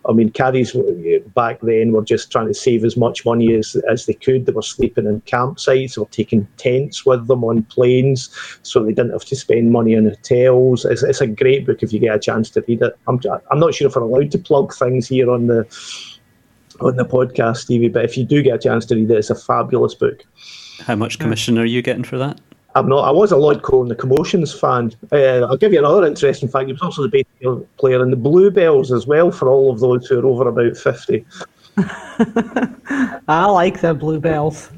I 0.09 0.13
mean, 0.13 0.31
caddies 0.31 0.77
back 1.35 1.61
then 1.63 1.93
were 1.93 2.05
just 2.05 2.31
trying 2.31 2.49
to 2.49 2.55
save 2.55 2.85
as 2.85 2.97
much 2.97 3.25
money 3.25 3.55
as, 3.55 3.77
as 3.89 4.07
they 4.07 4.15
could. 4.15 4.47
They 4.47 4.53
were 4.53 4.63
sleeping 4.63 5.07
in 5.07 5.21
campsites, 5.23 5.97
were 5.97 6.07
taking 6.07 6.47
tents 6.57 7.07
with 7.07 7.27
them 7.27 7.45
on 7.45 7.63
planes, 7.65 8.31
so 8.63 8.83
they 8.83 8.93
didn't 8.93 9.13
have 9.13 9.25
to 9.25 9.37
spend 9.37 9.73
money 9.73 9.97
on 9.97 10.05
hotels. 10.05 10.85
It's, 10.85 11.03
it's 11.03 11.21
a 11.21 11.27
great 11.27 11.67
book 11.67 11.83
if 11.83 11.93
you 11.93 11.99
get 11.99 12.15
a 12.15 12.19
chance 12.19 12.51
to 12.51 12.65
read 12.69 12.83
it. 12.83 12.99
I'm, 13.09 13.21
I'm 13.51 13.61
not 13.61 13.75
sure 13.75 13.89
if 13.89 13.97
we're 13.97 14.03
allowed 14.03 14.31
to 14.33 14.39
plug 14.39 14.75
things 14.75 15.09
here 15.09 15.31
on 15.31 15.47
the 15.47 15.67
on 16.81 16.97
the 16.97 17.05
podcast, 17.05 17.59
Stevie, 17.59 17.89
but 17.89 18.05
if 18.05 18.17
you 18.17 18.25
do 18.25 18.43
get 18.43 18.57
a 18.57 18.59
chance 18.59 18.85
to 18.87 18.97
read 18.97 19.09
it, 19.11 19.17
it's 19.17 19.31
a 19.31 19.35
fabulous 19.37 19.95
book. 19.95 20.25
How 20.81 20.97
much 20.97 21.21
commission 21.21 21.57
are 21.57 21.65
you 21.65 21.83
getting 21.83 22.03
for 22.03 22.19
that? 22.19 22.41
I'm 22.77 22.89
not. 22.89 23.07
I 23.07 23.11
was 23.13 23.31
a 23.31 23.37
Lloyd 23.37 23.63
Cole 23.63 23.83
and 23.83 23.91
the 23.91 23.95
Commotions 23.95 24.53
fan. 24.53 24.93
Uh, 25.13 25.43
I'll 25.43 25.57
give 25.57 25.73
you 25.73 25.79
another 25.79 26.07
interesting 26.07 26.49
fact. 26.49 26.67
He 26.67 26.73
was 26.73 26.83
also 26.83 27.03
the 27.03 27.09
bass 27.09 27.65
player 27.79 28.03
in 28.03 28.11
the 28.11 28.17
Bluebells 28.17 28.91
as 28.91 29.07
well. 29.07 29.31
For 29.31 29.49
all 29.49 29.71
of 29.71 29.79
those 29.81 30.07
who 30.07 30.19
are 30.19 30.27
over 30.27 30.49
about 30.49 30.77
fifty. 30.77 31.25
I 33.29 33.47
like 33.47 33.81
the 33.81 33.95
Bluebells. 33.95 34.71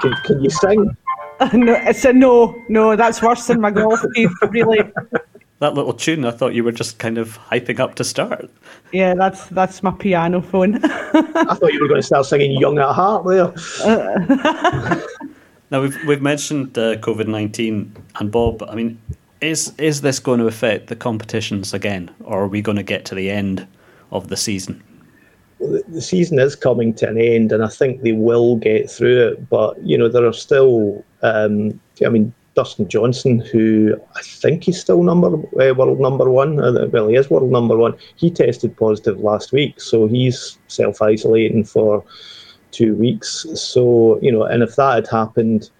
Can, 0.00 0.14
can 0.24 0.42
you 0.42 0.50
sing? 0.50 0.96
no, 1.52 1.74
it's 1.74 2.04
a 2.04 2.12
no. 2.12 2.54
No, 2.68 2.96
that's 2.96 3.20
worse 3.20 3.46
than 3.46 3.60
my 3.60 3.70
golf 3.70 4.00
teeth. 4.14 4.32
Really. 4.50 4.80
That 5.60 5.74
little 5.74 5.94
tune, 5.94 6.26
I 6.26 6.32
thought 6.32 6.52
you 6.52 6.64
were 6.64 6.72
just 6.72 6.98
kind 6.98 7.16
of 7.16 7.38
hyping 7.38 7.78
up 7.78 7.94
to 7.94 8.04
start. 8.04 8.50
Yeah, 8.92 9.14
that's 9.14 9.46
that's 9.46 9.84
my 9.84 9.92
piano 9.92 10.42
phone. 10.42 10.84
I 10.84 11.54
thought 11.54 11.72
you 11.72 11.80
were 11.80 11.88
going 11.88 12.00
to 12.00 12.06
start 12.06 12.26
singing 12.26 12.60
"Young 12.60 12.78
at 12.80 12.92
Heart" 12.92 13.24
there. 13.24 15.04
Now 15.70 15.82
we've 15.82 15.96
we've 16.04 16.22
mentioned 16.22 16.76
uh, 16.78 16.96
COVID 16.96 17.26
nineteen 17.26 17.96
and 18.16 18.30
Bob. 18.30 18.62
I 18.68 18.74
mean, 18.74 19.00
is 19.40 19.72
is 19.78 20.00
this 20.00 20.18
going 20.18 20.40
to 20.40 20.46
affect 20.46 20.88
the 20.88 20.96
competitions 20.96 21.74
again, 21.74 22.10
or 22.24 22.44
are 22.44 22.48
we 22.48 22.62
going 22.62 22.76
to 22.76 22.82
get 22.82 23.04
to 23.06 23.14
the 23.14 23.30
end 23.30 23.66
of 24.10 24.28
the 24.28 24.36
season? 24.36 24.82
Well, 25.58 25.80
the 25.88 26.02
season 26.02 26.38
is 26.38 26.56
coming 26.56 26.94
to 26.94 27.08
an 27.08 27.18
end, 27.18 27.52
and 27.52 27.64
I 27.64 27.68
think 27.68 28.02
they 28.02 28.12
will 28.12 28.56
get 28.56 28.90
through 28.90 29.28
it. 29.28 29.48
But 29.48 29.82
you 29.82 29.96
know, 29.98 30.08
there 30.08 30.26
are 30.26 30.32
still. 30.32 31.04
Um, 31.22 31.80
I 32.04 32.10
mean, 32.10 32.34
Dustin 32.54 32.88
Johnson, 32.88 33.40
who 33.40 33.96
I 34.16 34.22
think 34.22 34.64
he's 34.64 34.80
still 34.80 35.02
number 35.02 35.28
uh, 35.34 35.74
world 35.74 36.00
number 36.00 36.30
one. 36.30 36.60
Uh, 36.60 36.86
well, 36.92 37.08
he 37.08 37.16
is 37.16 37.30
world 37.30 37.50
number 37.50 37.76
one. 37.76 37.94
He 38.16 38.30
tested 38.30 38.76
positive 38.76 39.20
last 39.20 39.52
week, 39.52 39.80
so 39.80 40.06
he's 40.06 40.58
self 40.68 41.02
isolating 41.02 41.64
for 41.64 42.04
two 42.74 42.94
weeks. 42.94 43.46
So, 43.54 44.18
you 44.20 44.32
know, 44.32 44.44
and 44.44 44.62
if 44.62 44.76
that 44.76 44.94
had 44.94 45.08
happened 45.08 45.70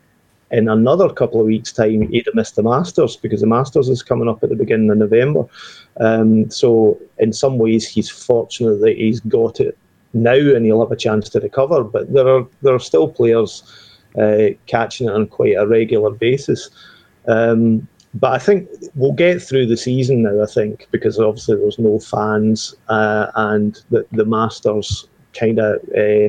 in 0.51 0.69
another 0.69 1.09
couple 1.11 1.41
of 1.41 1.47
weeks' 1.47 1.73
time, 1.73 2.09
he'd 2.09 2.27
have 2.27 2.35
missed 2.35 2.57
the 2.57 2.63
Masters 2.63 3.17
because 3.17 3.41
the 3.41 3.47
Masters 3.47 3.89
is 3.89 4.03
coming 4.03 4.29
up 4.29 4.43
at 4.43 4.51
the 4.51 4.57
beginning 4.57 4.91
of 4.91 4.99
November. 4.99 5.45
Um, 6.01 6.51
so, 6.51 6.99
in 7.19 7.33
some 7.33 7.59
ways, 7.59 7.89
he's 7.89 8.11
fortunate 8.11 8.81
that 8.81 8.97
he's 8.97 9.21
got 9.21 9.61
it 9.61 9.77
now 10.13 10.35
and 10.35 10.65
he'll 10.65 10.81
have 10.81 10.93
a 10.93 10.97
chance 10.97 11.29
to 11.31 11.41
recover. 11.41 11.83
But 11.83 12.13
there 12.13 12.29
are 12.29 12.47
there 12.63 12.75
are 12.75 12.81
still 12.81 13.09
players 13.09 13.63
uh, 14.19 14.51
catching 14.67 15.09
it 15.09 15.13
on 15.13 15.27
quite 15.27 15.57
a 15.57 15.67
regular 15.67 16.11
basis. 16.11 16.71
Um, 17.27 17.89
but 18.15 18.33
I 18.33 18.39
think 18.39 18.69
we'll 18.95 19.13
get 19.13 19.43
through 19.43 19.67
the 19.67 19.77
season 19.77 20.23
now. 20.23 20.41
I 20.41 20.47
think 20.47 20.87
because 20.93 21.19
obviously 21.19 21.57
there's 21.57 21.81
no 21.81 21.99
fans 21.99 22.75
uh, 22.89 23.27
and 23.35 23.83
the 23.91 24.07
the 24.13 24.25
Masters 24.25 25.09
kind 25.35 25.59
of 25.59 25.77
uh, 25.97 26.29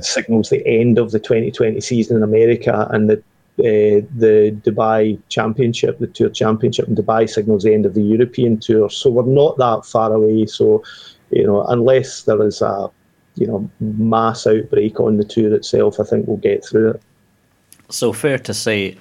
signals 0.00 0.50
the 0.50 0.62
end 0.66 0.98
of 0.98 1.10
the 1.10 1.18
2020 1.18 1.80
season 1.80 2.16
in 2.16 2.22
America, 2.22 2.88
and 2.90 3.10
the 3.10 3.22
uh, 3.60 4.06
the 4.16 4.56
Dubai 4.62 5.20
Championship, 5.28 5.98
the 5.98 6.06
Tour 6.06 6.30
Championship 6.30 6.86
in 6.86 6.94
Dubai, 6.94 7.28
signals 7.28 7.64
the 7.64 7.74
end 7.74 7.86
of 7.86 7.94
the 7.94 8.02
European 8.02 8.58
Tour. 8.58 8.88
So 8.88 9.10
we're 9.10 9.26
not 9.26 9.58
that 9.58 9.84
far 9.84 10.12
away. 10.12 10.46
So 10.46 10.84
you 11.30 11.46
know, 11.46 11.64
unless 11.64 12.22
there 12.22 12.42
is 12.46 12.62
a 12.62 12.90
you 13.34 13.46
know 13.46 13.70
mass 13.80 14.46
outbreak 14.46 15.00
on 15.00 15.16
the 15.16 15.24
tour 15.24 15.54
itself, 15.54 15.98
I 16.00 16.04
think 16.04 16.26
we'll 16.26 16.36
get 16.38 16.64
through 16.64 16.90
it. 16.90 17.02
So 17.90 18.12
fair 18.12 18.38
to 18.38 18.54
say, 18.54 18.96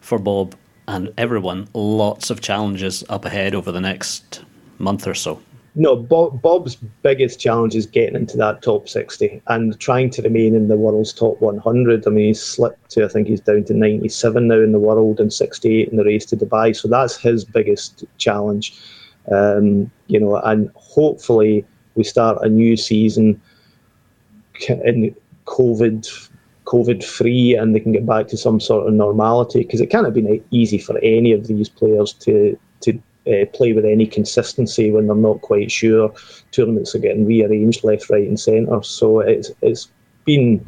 for 0.00 0.18
Bob 0.18 0.54
and 0.88 1.12
everyone, 1.16 1.68
lots 1.74 2.30
of 2.30 2.40
challenges 2.40 3.04
up 3.08 3.24
ahead 3.24 3.54
over 3.54 3.70
the 3.70 3.80
next 3.80 4.42
month 4.78 5.06
or 5.06 5.14
so. 5.14 5.40
No, 5.74 5.96
Bob, 5.96 6.42
Bob's 6.42 6.76
biggest 7.02 7.40
challenge 7.40 7.74
is 7.74 7.86
getting 7.86 8.14
into 8.14 8.36
that 8.36 8.60
top 8.60 8.88
60 8.88 9.40
and 9.46 9.78
trying 9.80 10.10
to 10.10 10.22
remain 10.22 10.54
in 10.54 10.68
the 10.68 10.76
world's 10.76 11.14
top 11.14 11.40
100. 11.40 12.06
I 12.06 12.10
mean, 12.10 12.26
he's 12.26 12.42
slipped 12.42 12.90
to, 12.90 13.04
I 13.04 13.08
think 13.08 13.26
he's 13.26 13.40
down 13.40 13.64
to 13.64 13.74
97 13.74 14.48
now 14.48 14.60
in 14.60 14.72
the 14.72 14.78
world 14.78 15.18
and 15.18 15.32
68 15.32 15.88
in 15.88 15.96
the 15.96 16.04
race 16.04 16.26
to 16.26 16.36
Dubai. 16.36 16.76
So 16.76 16.88
that's 16.88 17.16
his 17.16 17.46
biggest 17.46 18.04
challenge. 18.18 18.78
Um, 19.30 19.90
you 20.08 20.20
know, 20.20 20.36
and 20.36 20.70
hopefully 20.74 21.64
we 21.94 22.04
start 22.04 22.44
a 22.44 22.50
new 22.50 22.76
season 22.76 23.40
in 24.68 25.14
COVID 25.46 26.28
COVID 26.64 27.02
free 27.04 27.54
and 27.54 27.74
they 27.74 27.80
can 27.80 27.92
get 27.92 28.06
back 28.06 28.28
to 28.28 28.36
some 28.36 28.60
sort 28.60 28.86
of 28.86 28.94
normality 28.94 29.60
because 29.60 29.80
it 29.80 29.90
can't 29.90 30.04
have 30.04 30.14
been 30.14 30.42
easy 30.52 30.78
for 30.78 30.96
any 30.98 31.32
of 31.32 31.46
these 31.46 31.68
players 31.68 32.12
to 32.14 32.56
to 32.56 32.58
uh, 33.26 33.46
play 33.52 33.72
with 33.72 33.84
any 33.84 34.06
consistency 34.06 34.90
when 34.90 35.06
they're 35.06 35.16
not 35.16 35.40
quite 35.42 35.70
sure. 35.70 36.12
Tournaments 36.50 36.94
are 36.94 36.98
getting 36.98 37.26
rearranged 37.26 37.84
left, 37.84 38.10
right, 38.10 38.26
and 38.26 38.38
centre. 38.38 38.82
So 38.82 39.20
it's 39.20 39.50
it's 39.62 39.88
been, 40.24 40.64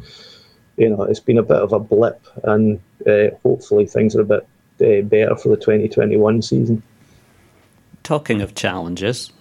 you 0.77 0.89
know, 0.89 1.03
it's 1.03 1.19
been 1.19 1.37
a 1.37 1.43
bit 1.43 1.57
of 1.57 1.73
a 1.73 1.79
blip, 1.79 2.21
and 2.43 2.79
uh, 3.07 3.27
hopefully 3.43 3.85
things 3.85 4.15
are 4.15 4.21
a 4.21 4.25
bit 4.25 4.47
uh, 4.81 5.01
better 5.07 5.35
for 5.35 5.49
the 5.49 5.57
2021 5.57 6.41
season. 6.41 6.81
Talking 8.03 8.41
of 8.41 8.55
challenges. 8.55 9.31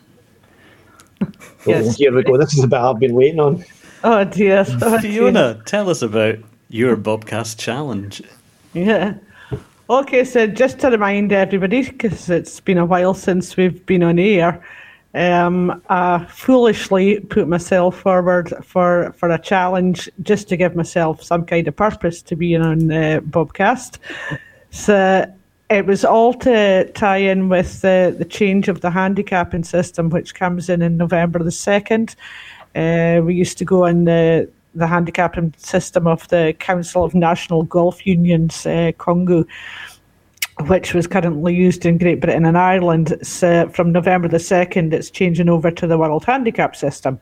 yes. 1.67 1.87
Oh, 1.87 1.91
here 1.97 2.15
we 2.15 2.23
go. 2.23 2.37
This 2.39 2.55
is 2.55 2.63
the 2.63 2.69
bit 2.69 2.79
I've 2.79 2.99
been 2.99 3.15
waiting 3.15 3.41
on. 3.41 3.65
Oh 4.03 4.25
dear. 4.25 4.65
Oh, 4.83 4.99
Fiona, 5.01 5.55
dear. 5.55 5.63
tell 5.65 5.89
us 5.89 6.03
about 6.03 6.39
your 6.69 6.97
Bobcast 6.97 7.59
challenge. 7.59 8.23
Yeah. 8.73 9.15
Okay, 9.91 10.25
so 10.25 10.47
just 10.47 10.79
to 10.79 10.89
remind 10.89 11.31
everybody, 11.31 11.83
because 11.83 12.31
it's 12.31 12.59
been 12.59 12.79
a 12.79 12.87
while 12.87 13.13
since 13.13 13.55
we've 13.55 13.85
been 13.85 14.03
on 14.03 14.19
air, 14.19 14.65
um, 15.13 15.83
I 15.91 16.25
foolishly 16.25 17.21
put 17.21 17.49
myself 17.49 18.01
forward 18.01 18.55
for, 18.65 19.13
for 19.19 19.29
a 19.29 19.39
challenge 19.39 20.09
just 20.23 20.49
to 20.49 20.57
give 20.57 20.75
myself 20.75 21.23
some 21.23 21.45
kind 21.45 21.69
of 21.69 21.77
purpose 21.77 22.23
to 22.23 22.35
being 22.35 22.63
on 22.63 22.87
the 22.87 23.23
Bobcast. 23.29 23.99
So 24.71 25.31
it 25.69 25.85
was 25.85 26.03
all 26.03 26.33
to 26.33 26.91
tie 26.93 27.19
in 27.19 27.51
with 27.51 27.83
the, 27.83 28.17
the 28.19 28.25
change 28.25 28.69
of 28.69 28.81
the 28.81 28.91
handicapping 28.91 29.65
system, 29.65 30.09
which 30.09 30.35
comes 30.35 30.71
in 30.71 30.81
in 30.81 30.97
November 30.97 31.41
the 31.41 31.51
2nd. 31.51 32.17
Uh, 32.75 33.23
we 33.23 33.35
used 33.35 33.59
to 33.59 33.67
go 33.67 33.85
on 33.85 34.05
the 34.05 34.49
the 34.75 34.87
handicapping 34.87 35.55
system 35.57 36.07
of 36.07 36.27
the 36.29 36.55
Council 36.59 37.05
of 37.05 37.15
National 37.15 37.63
Golf 37.63 38.07
Unions, 38.07 38.67
uh, 38.67 38.93
CONGU, 38.99 39.47
which 40.67 40.95
was 40.95 41.07
currently 41.07 41.55
used 41.55 41.85
in 41.85 41.99
Great 41.99 42.21
Britain 42.21 42.47
and 42.47 42.59
Ireland. 42.59 43.17
So 43.23 43.69
from 43.71 43.93
November 43.93 44.29
the 44.29 44.39
2nd, 44.39 44.93
it's 44.93 45.11
changing 45.11 45.49
over 45.49 45.71
to 45.71 45.87
the 45.87 45.99
World 45.99 46.25
Handicap 46.25 46.77
System 46.77 47.19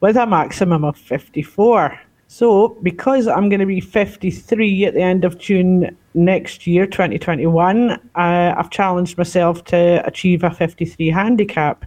with 0.00 0.16
a 0.16 0.26
maximum 0.26 0.84
of 0.84 0.96
54. 0.96 2.00
So, 2.28 2.76
because 2.82 3.28
I'm 3.28 3.48
going 3.48 3.60
to 3.60 3.66
be 3.66 3.80
53 3.80 4.84
at 4.86 4.94
the 4.94 5.00
end 5.00 5.24
of 5.24 5.38
June 5.38 5.96
next 6.14 6.66
year, 6.66 6.84
2021, 6.86 7.90
uh, 7.90 7.98
I've 8.14 8.70
challenged 8.70 9.16
myself 9.16 9.64
to 9.66 10.04
achieve 10.04 10.42
a 10.42 10.50
53 10.50 11.08
handicap. 11.08 11.84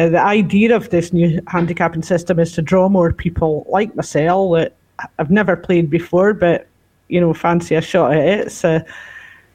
Uh, 0.00 0.08
the 0.08 0.22
idea 0.22 0.74
of 0.74 0.88
this 0.88 1.12
new 1.12 1.42
handicapping 1.48 2.02
system 2.02 2.38
is 2.38 2.52
to 2.52 2.62
draw 2.62 2.88
more 2.88 3.12
people 3.12 3.66
like 3.68 3.94
myself 3.94 4.54
that 4.54 4.74
I've 5.18 5.30
never 5.30 5.56
played 5.56 5.90
before, 5.90 6.32
but 6.32 6.66
you 7.08 7.20
know, 7.20 7.34
fancy 7.34 7.74
a 7.74 7.82
shot 7.82 8.14
at 8.14 8.26
it. 8.26 8.52
So 8.52 8.80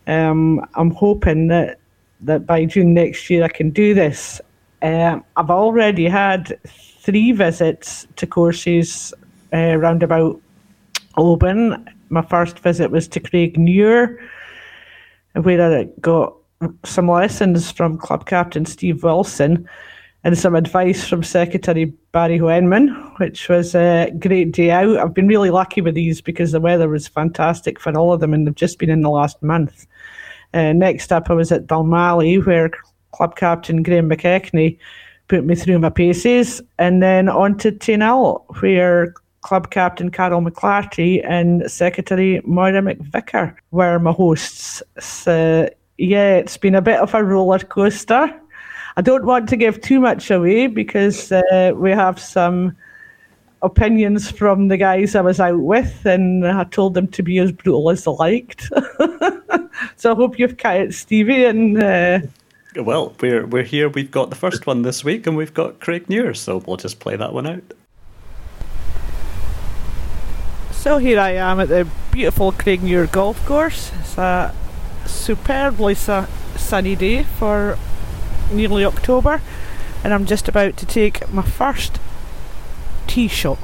um, 0.06 0.64
I'm 0.76 0.92
hoping 0.92 1.48
that 1.48 1.80
that 2.22 2.46
by 2.46 2.66
June 2.66 2.94
next 2.94 3.28
year 3.28 3.44
I 3.44 3.48
can 3.48 3.72
do 3.72 3.96
this. 3.96 4.40
Um, 4.84 5.24
I've 5.36 5.50
already 5.50 6.06
had 6.06 6.60
three 6.68 7.32
visits 7.32 8.06
to 8.18 8.28
courses 8.28 9.16
uh, 9.52 9.76
round 9.78 10.04
about 10.04 10.40
Oban. 11.18 11.90
My 12.10 12.22
first 12.22 12.60
visit 12.60 12.92
was 12.92 13.08
to 13.08 13.20
Craignure, 13.20 14.20
where 15.34 15.80
I 15.80 15.86
got 16.02 16.36
some 16.84 17.10
lessons 17.10 17.72
from 17.72 17.98
club 17.98 18.28
captain 18.28 18.66
Steve 18.68 19.04
Wilson 19.04 19.68
and 20.26 20.36
some 20.36 20.56
advice 20.56 21.08
from 21.08 21.22
Secretary 21.22 21.86
Barry 22.12 22.40
Wenman, 22.40 22.90
which 23.20 23.48
was 23.48 23.76
a 23.76 24.12
great 24.18 24.52
day 24.52 24.72
out. 24.72 24.98
I've 24.98 25.14
been 25.14 25.28
really 25.28 25.52
lucky 25.52 25.82
with 25.82 25.94
these 25.94 26.20
because 26.20 26.52
the 26.52 26.60
weather 26.60 26.90
was 26.90 27.08
fantastic 27.08 27.80
for 27.80 27.96
all 27.96 28.12
of 28.12 28.22
them, 28.22 28.34
and 28.34 28.46
they've 28.46 28.56
just 28.56 28.80
been 28.80 28.90
in 28.90 29.02
the 29.02 29.10
last 29.12 29.42
month. 29.44 29.86
Uh, 30.52 30.74
next 30.74 31.14
up, 31.14 31.30
I 31.30 31.34
was 31.34 31.52
at 31.52 31.68
Dalmally, 31.68 32.44
where 32.44 32.72
club 33.12 33.36
captain 33.36 33.84
Graham 33.84 34.10
McKechnie 34.10 34.80
put 35.28 35.46
me 35.46 35.54
through 35.54 35.78
my 35.78 35.90
paces, 35.90 36.60
and 36.80 37.04
then 37.04 37.30
on 37.30 37.56
to 37.60 37.72
Taynuilt, 37.72 38.62
where 38.62 39.14
club 39.42 39.70
captain 39.70 40.10
Carol 40.10 40.42
McClarty 40.42 41.24
and 41.24 41.70
secretary 41.70 42.42
Moira 42.46 42.82
McVicker 42.82 43.56
were 43.70 44.00
my 44.00 44.12
hosts. 44.12 44.82
So, 45.00 45.70
yeah, 46.00 46.38
it's 46.38 46.58
been 46.58 46.74
a 46.74 46.82
bit 46.82 47.00
of 47.00 47.14
a 47.14 47.24
roller 47.24 47.60
coaster. 47.60 48.42
I 48.98 49.02
don't 49.02 49.26
want 49.26 49.50
to 49.50 49.58
give 49.58 49.82
too 49.82 50.00
much 50.00 50.32
away 50.32 50.68
because 50.68 51.32
uh, 51.32 51.74
we 51.76 51.92
have 51.92 52.18
some 52.20 52.76
opinions 53.62 54.32
from 54.32 54.70
the 54.70 54.78
guys 54.78 55.16
I 55.16 55.22
was 55.22 55.40
out 55.40 55.60
with, 55.60 56.06
and 56.06 56.48
I 56.48 56.64
told 56.66 56.94
them 56.94 57.08
to 57.10 57.24
be 57.24 57.40
as 57.40 57.52
brutal 57.52 57.90
as 57.90 58.06
they 58.06 58.12
liked. 58.12 58.62
so 59.98 60.14
I 60.14 60.16
hope 60.16 60.40
you've 60.40 60.58
cut 60.58 60.78
it, 60.78 60.94
Stevie. 60.94 61.44
And 61.46 61.82
uh, 61.82 62.20
well, 62.78 63.14
we're 63.20 63.46
we're 63.46 63.64
here. 63.64 63.90
We've 63.90 64.12
got 64.12 64.30
the 64.30 64.36
first 64.36 64.66
one 64.66 64.84
this 64.84 65.04
week, 65.04 65.28
and 65.28 65.36
we've 65.36 65.54
got 65.54 65.80
Craignure, 65.80 66.36
so 66.36 66.64
we'll 66.66 66.78
just 66.78 67.00
play 67.00 67.18
that 67.18 67.34
one 67.34 67.48
out. 67.48 67.64
So 70.72 71.00
here 71.00 71.20
I 71.20 71.32
am 71.32 71.60
at 71.60 71.68
the 71.68 71.88
beautiful 72.12 72.52
Craignure 72.52 73.12
Golf 73.12 73.44
Course. 73.46 73.92
It's 74.00 74.18
a 74.18 74.54
superbly 75.06 75.96
su- 75.96 76.28
sunny 76.56 76.96
day 76.96 77.24
for 77.24 77.78
nearly 78.52 78.86
October, 78.86 79.42
and 80.04 80.14
I'm 80.14 80.26
just 80.26 80.48
about 80.48 80.78
to 80.78 80.86
take 80.86 81.32
my 81.32 81.42
first 81.42 82.00
tee 83.08 83.28
shot. 83.28 83.58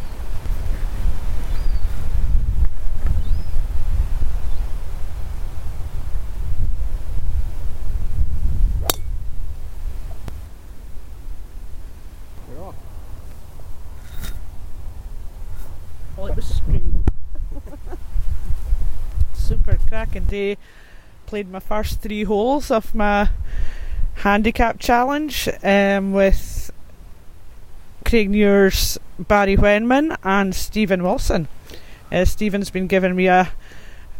It 16.18 16.36
was. 16.36 16.62
Super 19.34 19.78
cracking 19.88 20.26
day. 20.26 20.58
Played 21.26 21.50
my 21.50 21.60
first 21.60 22.02
three 22.02 22.24
holes 22.24 22.70
of 22.72 22.94
my 22.94 23.30
handicap 24.22 24.80
challenge 24.80 25.50
um, 25.64 26.14
with 26.14 26.72
Craignure's 28.06 29.00
Barry 29.18 29.56
Wenman 29.56 30.16
and 30.24 30.54
Stephen 30.54 31.02
Wilson. 31.02 31.48
Uh, 32.12 32.26
Stephen's 32.26 32.70
been 32.70 32.86
giving 32.86 33.16
me 33.16 33.28
a, 33.28 33.52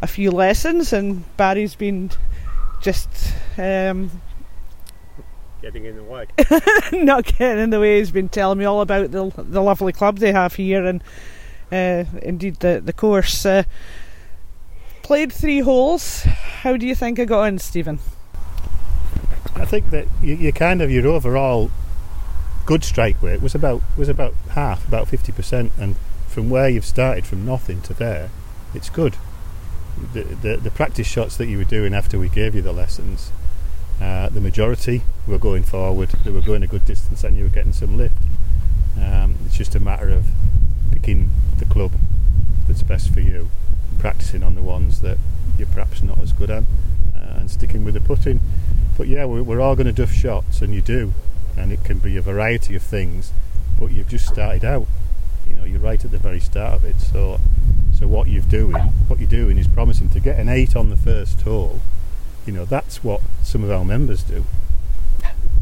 a 0.00 0.06
few 0.08 0.32
lessons, 0.32 0.92
and 0.92 1.24
Barry's 1.36 1.76
been 1.76 2.10
just 2.80 3.08
um, 3.56 4.10
getting 5.60 5.84
in 5.84 5.94
the 5.94 6.02
way. 6.02 6.26
not 6.92 7.24
getting 7.24 7.62
in 7.62 7.70
the 7.70 7.78
way. 7.78 7.98
He's 7.98 8.10
been 8.10 8.28
telling 8.28 8.58
me 8.58 8.64
all 8.64 8.80
about 8.80 9.12
the 9.12 9.30
the 9.36 9.62
lovely 9.62 9.92
club 9.92 10.18
they 10.18 10.32
have 10.32 10.56
here, 10.56 10.84
and 10.84 11.02
uh, 11.70 12.04
indeed 12.22 12.56
the 12.56 12.82
the 12.84 12.92
course. 12.92 13.46
Uh, 13.46 13.62
played 15.02 15.32
three 15.32 15.60
holes. 15.60 16.22
How 16.22 16.76
do 16.76 16.86
you 16.86 16.94
think 16.94 17.20
I 17.20 17.24
got 17.24 17.44
in, 17.44 17.58
Stephen? 17.58 18.00
I 19.54 19.64
think 19.64 19.90
that 19.90 20.06
you, 20.22 20.34
you 20.34 20.52
kind 20.52 20.82
of 20.82 20.90
your 20.90 21.06
overall 21.06 21.70
good 22.64 22.84
strike 22.84 23.20
rate 23.22 23.42
was 23.42 23.54
about 23.54 23.82
was 23.96 24.08
about 24.08 24.34
half, 24.50 24.86
about 24.86 25.08
fifty 25.08 25.32
percent, 25.32 25.72
and 25.78 25.96
from 26.28 26.48
where 26.48 26.68
you've 26.68 26.84
started 26.84 27.26
from 27.26 27.44
nothing 27.44 27.82
to 27.82 27.94
there, 27.94 28.30
it's 28.74 28.88
good. 28.88 29.16
The, 30.14 30.22
the, 30.22 30.56
the 30.56 30.70
practice 30.70 31.06
shots 31.06 31.36
that 31.36 31.46
you 31.46 31.58
were 31.58 31.64
doing 31.64 31.92
after 31.92 32.18
we 32.18 32.30
gave 32.30 32.54
you 32.54 32.62
the 32.62 32.72
lessons, 32.72 33.30
uh, 34.00 34.30
the 34.30 34.40
majority 34.40 35.02
were 35.26 35.38
going 35.38 35.64
forward. 35.64 36.08
They 36.24 36.30
were 36.30 36.40
going 36.40 36.62
a 36.62 36.66
good 36.66 36.86
distance, 36.86 37.22
and 37.24 37.36
you 37.36 37.44
were 37.44 37.50
getting 37.50 37.74
some 37.74 37.98
lift. 37.98 38.16
Um, 38.96 39.36
it's 39.44 39.56
just 39.56 39.74
a 39.74 39.80
matter 39.80 40.08
of 40.08 40.26
picking 40.92 41.30
the 41.58 41.66
club 41.66 41.92
that's 42.66 42.82
best 42.82 43.12
for 43.12 43.20
you, 43.20 43.50
practicing 43.98 44.42
on 44.42 44.54
the 44.54 44.62
ones 44.62 45.02
that 45.02 45.18
you're 45.58 45.68
perhaps 45.68 46.02
not 46.02 46.18
as 46.20 46.32
good 46.32 46.50
at, 46.50 46.62
uh, 47.14 47.36
and 47.36 47.50
sticking 47.50 47.84
with 47.84 47.94
the 47.94 48.00
putting. 48.00 48.40
But 49.02 49.08
yeah, 49.08 49.24
we're, 49.24 49.42
we're 49.42 49.60
all 49.60 49.74
going 49.74 49.88
to 49.88 49.92
duff 49.92 50.12
shots, 50.12 50.62
and 50.62 50.72
you 50.72 50.80
do, 50.80 51.12
and 51.56 51.72
it 51.72 51.82
can 51.82 51.98
be 51.98 52.16
a 52.16 52.22
variety 52.22 52.76
of 52.76 52.84
things. 52.84 53.32
But 53.76 53.90
you've 53.90 54.06
just 54.06 54.28
started 54.28 54.64
out. 54.64 54.86
You 55.50 55.56
know, 55.56 55.64
you're 55.64 55.80
right 55.80 56.04
at 56.04 56.12
the 56.12 56.18
very 56.18 56.38
start 56.38 56.74
of 56.74 56.84
it. 56.84 57.00
So, 57.00 57.40
so 57.92 58.06
what 58.06 58.28
you're 58.28 58.42
doing, 58.42 58.76
what 59.08 59.18
you're 59.18 59.28
doing 59.28 59.58
is 59.58 59.66
promising 59.66 60.08
to 60.10 60.20
get 60.20 60.38
an 60.38 60.48
eight 60.48 60.76
on 60.76 60.88
the 60.90 60.96
first 60.96 61.40
hole. 61.40 61.80
You 62.46 62.52
know, 62.52 62.64
that's 62.64 63.02
what 63.02 63.22
some 63.42 63.64
of 63.64 63.72
our 63.72 63.84
members 63.84 64.22
do. 64.22 64.44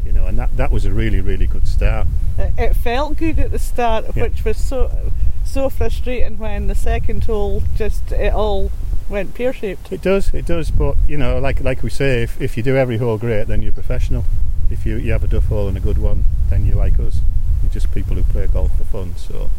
You 0.05 0.11
know, 0.11 0.27
and 0.27 0.37
that, 0.37 0.55
that 0.57 0.71
was 0.71 0.85
a 0.85 0.91
really, 0.91 1.19
really 1.19 1.47
good 1.47 1.67
start. 1.67 2.05
It, 2.37 2.53
it 2.59 2.73
felt 2.75 3.17
good 3.17 3.39
at 3.39 3.49
the 3.49 3.57
start, 3.57 4.05
Yeah. 4.15 4.21
which 4.21 4.45
was 4.45 4.57
so 4.63 5.11
so 5.43 5.67
frustrating 5.67 6.37
when 6.37 6.67
the 6.67 6.75
second 6.75 7.23
hole 7.23 7.63
just 7.75 8.11
it 8.11 8.33
all 8.33 8.69
went 9.11 9.35
pear 9.35 9.53
shaped. 9.53 9.91
It 9.91 10.01
does, 10.01 10.33
it 10.33 10.45
does. 10.45 10.71
But 10.71 10.95
you 11.07 11.17
know, 11.17 11.37
like 11.37 11.61
like 11.61 11.83
we 11.83 11.89
say, 11.89 12.23
if, 12.23 12.41
if 12.41 12.57
you 12.57 12.63
do 12.63 12.75
every 12.77 12.97
hole 12.97 13.17
great, 13.17 13.47
then 13.47 13.61
you're 13.61 13.73
professional. 13.73 14.23
If 14.71 14.85
you, 14.85 14.95
you 14.95 15.11
have 15.11 15.23
a 15.23 15.27
duff 15.27 15.47
hole 15.47 15.67
and 15.67 15.75
a 15.75 15.81
good 15.81 15.97
one, 15.97 16.23
then 16.49 16.65
you're 16.65 16.77
like 16.77 16.97
us. 16.99 17.19
You're 17.61 17.71
just 17.71 17.91
people 17.91 18.15
who 18.15 18.23
play 18.23 18.47
golf 18.47 18.75
for 18.77 18.85
fun. 18.85 19.15
So, 19.17 19.51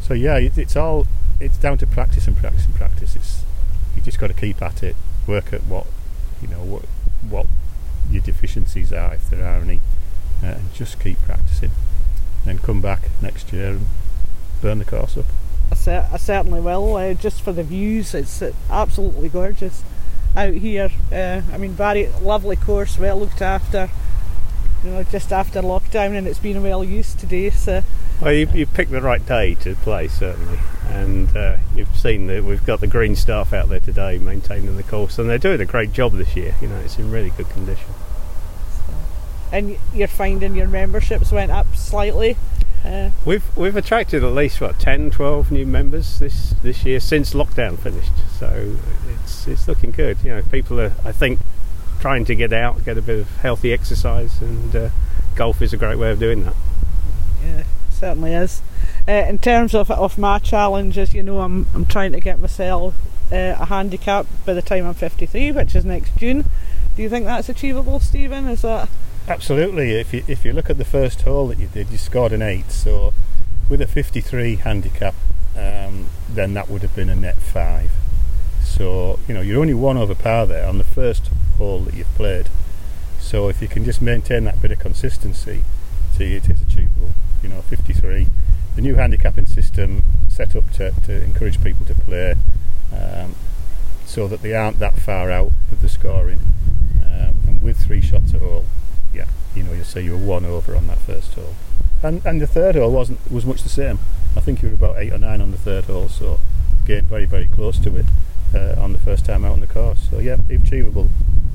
so 0.00 0.14
yeah, 0.14 0.38
it, 0.38 0.56
it's 0.56 0.76
all 0.76 1.06
it's 1.38 1.58
down 1.58 1.76
to 1.78 1.86
practice 1.86 2.26
and 2.26 2.36
practice 2.36 2.64
and 2.64 2.74
practice. 2.74 3.14
It's 3.14 3.42
you 3.94 4.02
just 4.02 4.18
got 4.18 4.28
to 4.28 4.34
keep 4.34 4.62
at 4.62 4.82
it, 4.82 4.96
work 5.26 5.52
at 5.52 5.62
what 5.64 5.86
you 6.40 6.48
know 6.48 6.64
what 6.64 6.82
what 7.28 7.46
your 8.10 8.22
deficiencies 8.22 8.92
are, 8.92 9.14
if 9.14 9.28
there 9.30 9.44
are 9.44 9.60
any, 9.60 9.80
uh, 10.42 10.46
and 10.46 10.74
just 10.74 10.98
keep 10.98 11.20
practicing. 11.22 11.72
Then 12.44 12.58
come 12.58 12.80
back 12.80 13.10
next 13.20 13.52
year 13.52 13.70
and 13.70 13.86
burn 14.62 14.78
the 14.78 14.84
course 14.84 15.16
up. 15.18 15.26
I, 15.70 15.74
cer- 15.74 16.08
I 16.12 16.16
certainly 16.16 16.60
will. 16.60 16.96
Uh, 16.96 17.14
just 17.14 17.42
for 17.42 17.52
the 17.52 17.62
views, 17.64 18.14
it's 18.14 18.40
uh, 18.42 18.52
absolutely 18.70 19.28
gorgeous 19.28 19.82
out 20.36 20.54
here. 20.54 20.90
Uh, 21.12 21.42
I 21.52 21.58
mean, 21.58 21.72
very 21.72 22.08
lovely 22.20 22.56
course, 22.56 22.98
well 22.98 23.18
looked 23.18 23.42
after. 23.42 23.90
You 24.84 24.90
know, 24.90 25.02
just 25.04 25.32
after 25.32 25.62
lockdown, 25.62 26.16
and 26.16 26.28
it's 26.28 26.38
been 26.38 26.62
well 26.62 26.84
used 26.84 27.18
today. 27.18 27.50
So 27.50 27.82
Well, 28.20 28.32
you, 28.32 28.46
you 28.54 28.66
picked 28.66 28.90
the 28.92 29.00
right 29.00 29.24
day 29.24 29.54
to 29.56 29.74
play, 29.76 30.06
certainly, 30.06 30.58
and 30.88 31.34
uh, 31.36 31.56
you've 31.74 31.96
seen 31.96 32.26
that 32.28 32.44
we've 32.44 32.64
got 32.64 32.80
the 32.80 32.86
green 32.86 33.16
staff 33.16 33.52
out 33.52 33.68
there 33.68 33.80
today 33.80 34.18
maintaining 34.18 34.76
the 34.76 34.82
course, 34.84 35.18
and 35.18 35.28
they're 35.28 35.38
doing 35.38 35.60
a 35.60 35.64
great 35.64 35.92
job 35.92 36.12
this 36.12 36.36
year. 36.36 36.54
You 36.60 36.68
know, 36.68 36.76
it's 36.76 36.98
in 36.98 37.10
really 37.10 37.30
good 37.30 37.48
condition. 37.48 37.88
and 39.50 39.70
y- 39.70 39.78
you're 39.94 40.08
finding 40.08 40.54
your 40.54 40.68
memberships 40.68 41.32
went 41.32 41.50
up 41.50 41.74
slightly. 41.74 42.36
Uh, 42.86 43.10
We've 43.24 43.56
we've 43.56 43.74
attracted 43.76 44.22
at 44.22 44.32
least 44.32 44.60
what 44.60 44.78
10, 44.78 45.10
12 45.10 45.50
new 45.50 45.66
members 45.66 46.18
this 46.20 46.54
this 46.62 46.84
year 46.84 47.00
since 47.00 47.34
lockdown 47.34 47.78
finished, 47.78 48.12
so 48.38 48.76
it's 49.08 49.46
it's 49.48 49.66
looking 49.66 49.90
good. 49.90 50.18
You 50.22 50.36
know, 50.36 50.42
people 50.42 50.80
are 50.80 50.92
I 51.04 51.10
think 51.12 51.40
trying 52.00 52.24
to 52.26 52.34
get 52.36 52.52
out, 52.52 52.84
get 52.84 52.96
a 52.96 53.02
bit 53.02 53.20
of 53.20 53.36
healthy 53.38 53.72
exercise, 53.72 54.40
and 54.40 54.74
uh, 54.76 54.88
golf 55.34 55.60
is 55.62 55.72
a 55.72 55.76
great 55.76 55.98
way 55.98 56.10
of 56.12 56.20
doing 56.20 56.44
that. 56.44 56.54
yeah, 57.44 57.64
certainly 57.90 58.32
is. 58.34 58.62
Uh, 59.08 59.12
in 59.28 59.38
terms 59.38 59.74
of 59.74 59.90
of 59.90 60.16
my 60.18 60.38
challenge, 60.38 60.96
as 60.96 61.12
you 61.12 61.22
know, 61.22 61.40
I'm 61.40 61.66
I'm 61.74 61.86
trying 61.86 62.12
to 62.12 62.20
get 62.20 62.38
myself 62.38 62.94
uh, 63.32 63.56
a 63.58 63.64
handicap 63.66 64.26
by 64.44 64.54
the 64.54 64.62
time 64.62 64.86
I'm 64.86 64.94
53, 64.94 65.50
which 65.52 65.74
is 65.74 65.84
next 65.84 66.16
June. 66.16 66.44
Do 66.94 67.02
you 67.02 67.08
think 67.08 67.26
that's 67.26 67.48
achievable, 67.48 67.98
Stephen? 67.98 68.46
Is 68.46 68.62
that 68.62 68.88
Absolutely. 69.28 69.90
If 69.92 70.14
you 70.14 70.22
if 70.28 70.44
you 70.44 70.52
look 70.52 70.70
at 70.70 70.78
the 70.78 70.84
first 70.84 71.22
hole 71.22 71.48
that 71.48 71.58
you 71.58 71.66
did, 71.66 71.90
you 71.90 71.98
scored 71.98 72.32
an 72.32 72.42
eight. 72.42 72.70
So 72.70 73.12
with 73.68 73.80
a 73.80 73.86
53 73.86 74.56
handicap, 74.56 75.16
um, 75.56 76.06
then 76.28 76.54
that 76.54 76.70
would 76.70 76.82
have 76.82 76.94
been 76.94 77.08
a 77.08 77.16
net 77.16 77.36
five. 77.36 77.90
So 78.62 79.18
you 79.26 79.34
know 79.34 79.40
you're 79.40 79.60
only 79.60 79.74
one 79.74 79.96
over 79.96 80.14
par 80.14 80.46
there 80.46 80.66
on 80.68 80.78
the 80.78 80.84
first 80.84 81.30
hole 81.58 81.80
that 81.80 81.94
you've 81.94 82.14
played. 82.14 82.48
So 83.18 83.48
if 83.48 83.60
you 83.60 83.66
can 83.66 83.84
just 83.84 84.00
maintain 84.00 84.44
that 84.44 84.62
bit 84.62 84.70
of 84.70 84.78
consistency, 84.78 85.64
see 86.12 86.36
it 86.36 86.48
is 86.48 86.62
achievable. 86.62 87.10
You 87.42 87.48
know, 87.48 87.62
53. 87.62 88.28
The 88.76 88.82
new 88.82 88.94
handicapping 88.94 89.46
system 89.46 90.04
set 90.28 90.54
up 90.54 90.70
to, 90.72 90.92
to 90.92 91.24
encourage 91.24 91.62
people 91.64 91.84
to 91.86 91.94
play, 91.94 92.34
um, 92.92 93.34
so 94.04 94.28
that 94.28 94.42
they 94.42 94.54
aren't 94.54 94.78
that 94.78 95.00
far 95.00 95.32
out 95.32 95.50
with 95.68 95.80
the 95.80 95.88
scoring. 95.88 96.40
Um, 97.04 97.38
and 97.48 97.62
with 97.62 97.78
three 97.78 98.00
shots 98.00 98.34
a 98.34 98.38
hole, 98.38 98.66
yeah, 99.16 99.26
you 99.54 99.62
know, 99.62 99.72
you 99.72 99.84
say 99.84 100.02
you 100.02 100.12
were 100.12 100.24
one 100.24 100.44
over 100.44 100.76
on 100.76 100.86
that 100.88 100.98
first 100.98 101.34
hole, 101.34 101.54
and 102.02 102.24
and 102.26 102.40
the 102.40 102.46
third 102.46 102.74
hole 102.76 102.92
wasn't 102.92 103.18
was 103.30 103.44
much 103.44 103.62
the 103.62 103.68
same. 103.68 103.98
I 104.36 104.40
think 104.40 104.62
you 104.62 104.68
were 104.68 104.74
about 104.74 104.98
eight 104.98 105.12
or 105.12 105.18
nine 105.18 105.40
on 105.40 105.50
the 105.50 105.58
third 105.58 105.84
hole, 105.84 106.08
so 106.08 106.38
getting 106.86 107.06
very 107.06 107.24
very 107.24 107.48
close 107.48 107.78
to 107.80 107.96
it 107.96 108.06
uh, 108.54 108.80
on 108.80 108.92
the 108.92 108.98
first 108.98 109.24
time 109.24 109.44
out 109.44 109.52
on 109.52 109.60
the 109.60 109.66
course. 109.66 110.08
So 110.10 110.18
yeah, 110.18 110.36
achievable 110.50 111.08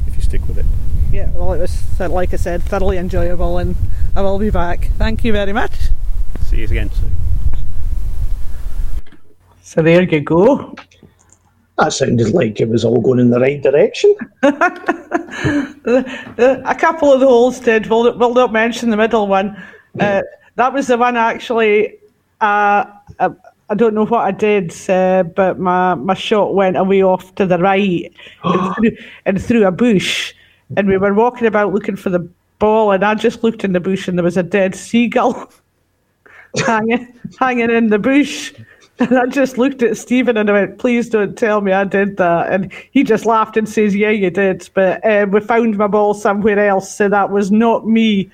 if 0.08 0.16
you 0.16 0.22
stick 0.24 0.48
with 0.48 0.58
it. 0.58 0.66
yeah, 1.12 1.30
well, 1.32 1.54
it 1.54 1.60
was 1.60 2.00
like 2.00 2.34
I 2.34 2.38
said, 2.38 2.64
thoroughly 2.64 2.98
enjoyable, 2.98 3.58
and 3.58 3.76
I 4.16 4.22
will 4.22 4.40
be 4.40 4.50
back. 4.50 4.90
Thank 4.98 5.24
you 5.24 5.32
very 5.32 5.54
much. 5.54 5.90
See 6.48 6.58
you 6.58 6.66
again 6.66 6.90
soon. 6.92 7.16
So 9.62 9.82
there 9.82 10.02
you 10.02 10.20
go. 10.22 10.76
That 11.78 11.94
sounded 11.94 12.34
like 12.34 12.60
it 12.60 12.70
was 12.70 12.86
all 12.86 13.02
going 13.02 13.20
in 13.20 13.30
the 13.30 13.40
right 13.40 13.62
direction. 13.62 14.16
a 14.44 14.52
couple 16.78 17.12
of 17.12 17.20
the 17.20 17.28
holes 17.28 17.60
did. 17.60 17.88
We'll, 17.88 18.18
we'll 18.18 18.34
not 18.34 18.52
mention 18.52 18.90
the 18.90 18.98
middle 18.98 19.28
one. 19.28 19.62
Uh, 20.00 20.22
that 20.56 20.74
was 20.74 20.88
the 20.88 20.98
one 20.98 21.18
actually. 21.18 21.98
Uh, 22.40 22.86
I, 23.20 23.30
I 23.70 23.74
don't 23.74 23.94
know 23.94 24.06
what 24.06 24.26
I 24.26 24.32
did, 24.32 24.74
uh, 24.90 25.24
but 25.24 25.58
my, 25.58 25.96
my 25.96 26.14
shot 26.14 26.54
went 26.54 26.76
away 26.76 27.04
off 27.04 27.34
to 27.36 27.46
the 27.46 27.58
right 27.58 28.12
and, 28.44 28.76
through, 28.76 28.98
and 29.26 29.42
through 29.42 29.66
a 29.66 29.72
bush. 29.72 30.34
And 30.76 30.88
we 30.88 30.98
were 30.98 31.14
walking 31.14 31.48
about 31.48 31.74
looking 31.74 31.96
for 31.96 32.10
the 32.10 32.28
ball, 32.60 32.92
and 32.92 33.04
I 33.04 33.16
just 33.16 33.44
looked 33.44 33.64
in 33.64 33.72
the 33.72 33.80
bush, 33.80 34.08
and 34.08 34.18
there 34.18 34.24
was 34.24 34.38
a 34.38 34.44
dead 34.44 34.76
seagull 34.76 35.52
hanging 36.66 37.20
hanging 37.40 37.72
in 37.72 37.88
the 37.88 38.00
bush. 38.00 38.54
And 39.00 39.18
I 39.18 39.26
just 39.26 39.58
looked 39.58 39.82
at 39.82 39.98
Stephen 39.98 40.38
and 40.38 40.50
I 40.50 40.54
went, 40.54 40.78
please 40.78 41.10
don't 41.10 41.38
tell 41.38 41.62
me 41.62 41.72
I 41.72 41.86
did 41.86 42.18
that. 42.18 42.52
And 42.52 42.72
he 42.92 43.04
just 43.04 43.26
laughed 43.26 43.58
and 43.58 43.68
says, 43.68 43.96
yeah, 43.96 44.10
you 44.10 44.30
did. 44.30 44.70
But 44.74 45.04
uh, 45.06 45.26
we 45.32 45.40
found 45.40 45.78
my 45.78 45.88
ball 45.88 46.14
somewhere 46.14 46.68
else, 46.68 46.96
so 46.96 47.10
that 47.10 47.32
was 47.32 47.52
not 47.52 47.88
me. 47.88 48.30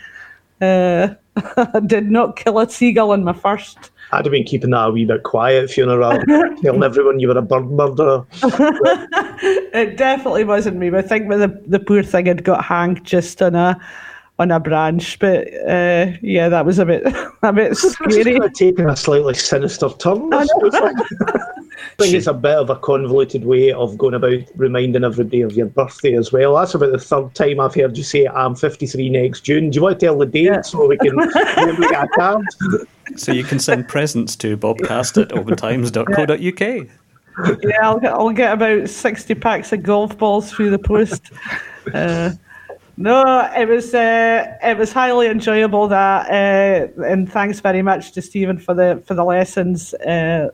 Uh, 0.60 1.10
I 1.36 1.80
did 1.86 2.12
not 2.12 2.36
kill 2.36 2.60
a 2.60 2.70
seagull 2.70 3.14
in 3.14 3.24
my 3.24 3.34
first. 3.34 3.92
I'd 4.12 4.26
have 4.26 4.32
been 4.32 4.46
keeping 4.46 4.70
that 4.72 4.88
a 4.88 4.92
wee 4.92 5.06
bit 5.06 5.24
quiet, 5.24 5.70
Fiona, 5.70 5.98
rather 5.98 6.24
telling 6.62 6.84
everyone 6.84 7.20
you 7.20 7.28
were 7.28 7.38
a 7.38 7.42
bird 7.42 7.70
murderer. 7.70 8.26
it 8.42 9.98
definitely 9.98 10.46
wasn't 10.46 10.78
me. 10.78 10.90
But 10.90 11.06
I 11.06 11.08
think 11.08 11.30
the, 11.30 11.62
the 11.68 11.80
poor 11.80 12.04
thing 12.04 12.26
had 12.28 12.44
got 12.44 12.64
hanged 12.64 13.04
just 13.04 13.42
on 13.42 13.56
a 13.56 13.80
on 14.40 14.52
a 14.52 14.60
branch. 14.60 15.20
But 15.20 15.48
uh, 15.68 16.14
yeah, 16.22 16.50
that 16.50 16.66
was 16.66 16.80
a 16.80 16.86
bit 16.86 17.04
a 17.42 17.54
bit 17.54 17.76
scary. 17.76 18.38
It's 18.38 18.60
taken 18.60 18.90
a 18.90 18.96
slightly 18.96 19.34
sinister 19.34 19.90
turn. 19.90 20.34
I, 20.34 20.46
I 20.46 20.94
think 21.98 22.14
it's 22.14 22.28
a 22.28 22.34
bit 22.34 22.56
of 22.56 22.70
a 22.70 22.76
convoluted 22.76 23.46
way 23.46 23.72
of 23.72 23.98
going 23.98 24.14
about 24.14 24.40
reminding 24.56 25.04
everybody 25.04 25.42
of 25.42 25.54
your 25.54 25.68
birthday 25.68 26.16
as 26.16 26.32
well. 26.32 26.56
That's 26.56 26.74
about 26.74 26.92
the 26.92 27.00
third 27.00 27.34
time 27.36 27.60
I've 27.60 27.76
heard 27.76 27.98
you 27.98 28.04
say 28.04 28.28
I'm 28.28 28.56
53 28.56 29.10
next 29.10 29.42
June. 29.42 29.70
Do 29.70 29.76
you 29.76 29.82
want 29.84 30.00
to 30.00 30.06
tell 30.06 30.18
the 30.18 30.26
date 30.26 30.44
yeah. 30.44 30.62
so 30.62 30.88
we 30.88 30.98
can 30.98 31.16
we 31.16 31.90
get 31.90 32.04
a 32.04 32.08
card? 32.16 32.46
So 33.16 33.32
you 33.32 33.44
can 33.44 33.60
send 33.60 33.88
presents 33.88 34.36
to 34.38 34.58
bobcast 34.58 35.22
at 35.22 35.30
opentimes.co.uk. 35.30 36.88
Yeah, 37.62 37.78
I'll 37.84 38.00
get, 38.00 38.14
I'll 38.14 38.32
get 38.32 38.54
about 38.54 38.90
60 38.90 39.36
packs 39.36 39.72
of 39.72 39.84
golf 39.84 40.18
balls 40.18 40.52
through 40.52 40.72
the 40.72 40.80
post. 40.80 41.32
Uh, 41.94 42.32
no, 42.98 43.50
it 43.56 43.68
was 43.68 43.94
uh, 43.94 44.58
it 44.64 44.78
was 44.78 44.92
highly 44.92 45.28
enjoyable. 45.28 45.88
That 45.88 46.30
uh, 46.30 47.04
and 47.04 47.32
thanks 47.32 47.60
very 47.60 47.84
much 47.84 48.12
to 48.14 48.22
Stephen 48.22 48.58
for 48.58 48.74
the 48.74 49.02
for 49.06 49.14
the 49.14 49.24
lessons. 49.24 49.94
Uh, 49.94 50.50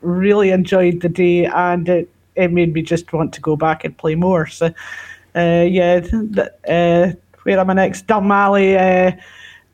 really 0.00 0.50
enjoyed 0.50 1.02
the 1.02 1.10
day, 1.10 1.44
and 1.44 1.86
it 1.88 2.08
it 2.34 2.50
made 2.50 2.72
me 2.72 2.80
just 2.80 3.12
want 3.12 3.34
to 3.34 3.42
go 3.42 3.56
back 3.56 3.84
and 3.84 3.96
play 3.96 4.14
more. 4.14 4.46
So, 4.46 4.66
uh, 5.36 5.66
yeah, 5.68 6.00
uh, 6.66 7.12
where 7.42 7.58
am 7.58 7.70
I 7.70 7.74
next? 7.74 8.06
Dalmally, 8.06 8.76
uh, 8.76 9.16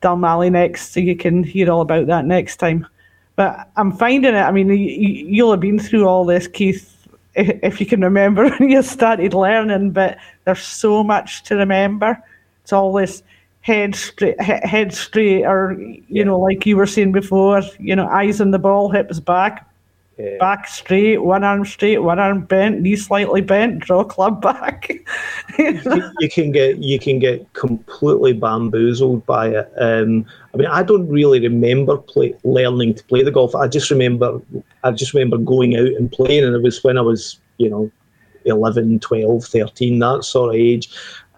Dalmally 0.01 0.51
next. 0.51 0.91
So 0.91 0.99
you 0.99 1.15
can 1.15 1.43
hear 1.43 1.71
all 1.71 1.81
about 1.81 2.07
that 2.07 2.25
next 2.25 2.57
time. 2.57 2.85
But 3.37 3.69
I'm 3.77 3.93
finding 3.93 4.35
it. 4.35 4.39
I 4.39 4.51
mean, 4.51 4.69
you'll 4.69 5.51
have 5.51 5.61
been 5.61 5.79
through 5.79 6.05
all 6.05 6.25
this, 6.25 6.47
Keith 6.47 6.98
if 7.39 7.79
you 7.79 7.85
can 7.85 8.01
remember 8.01 8.49
when 8.59 8.69
you 8.69 8.81
started 8.81 9.33
learning, 9.33 9.91
but 9.91 10.17
there's 10.45 10.61
so 10.61 11.03
much 11.03 11.43
to 11.43 11.55
remember. 11.55 12.21
It's 12.63 12.73
always 12.73 13.23
head 13.61 13.95
straight, 13.95 14.39
head 14.41 14.93
straight, 14.93 15.45
or 15.45 15.77
you 15.79 16.03
yeah. 16.07 16.23
know, 16.23 16.39
like 16.39 16.65
you 16.65 16.77
were 16.77 16.85
saying 16.85 17.11
before, 17.11 17.61
you 17.79 17.95
know, 17.95 18.07
eyes 18.07 18.41
on 18.41 18.51
the 18.51 18.59
ball, 18.59 18.89
hips 18.89 19.19
back, 19.19 19.68
back 20.39 20.67
straight, 20.67 21.17
one 21.17 21.43
arm 21.43 21.65
straight, 21.65 21.99
one 21.99 22.19
arm 22.19 22.45
bent, 22.45 22.81
knee 22.81 22.95
slightly 22.95 23.41
bent, 23.41 23.79
draw 23.79 24.03
club 24.03 24.41
back. 24.41 24.89
you, 25.57 26.11
you, 26.19 26.29
can 26.29 26.51
get 26.51 26.77
you 26.79 26.99
can 26.99 27.19
get 27.19 27.51
completely 27.53 28.33
bamboozled 28.33 29.25
by 29.25 29.49
it. 29.49 29.71
Um, 29.79 30.25
I 30.53 30.57
mean, 30.57 30.67
I 30.67 30.83
don't 30.83 31.07
really 31.07 31.39
remember 31.39 31.97
play, 31.97 32.35
learning 32.43 32.95
to 32.95 33.03
play 33.05 33.23
the 33.23 33.31
golf. 33.31 33.55
I 33.55 33.67
just 33.67 33.89
remember 33.89 34.41
I 34.83 34.91
just 34.91 35.13
remember 35.13 35.37
going 35.37 35.75
out 35.75 35.87
and 35.87 36.11
playing, 36.11 36.43
and 36.43 36.55
it 36.55 36.61
was 36.61 36.83
when 36.83 36.97
I 36.97 37.01
was 37.01 37.39
you 37.57 37.69
know 37.69 37.91
11, 38.45 38.99
12, 38.99 39.45
13, 39.45 39.99
that 39.99 40.23
sort 40.23 40.55
of 40.55 40.59
age. 40.59 40.89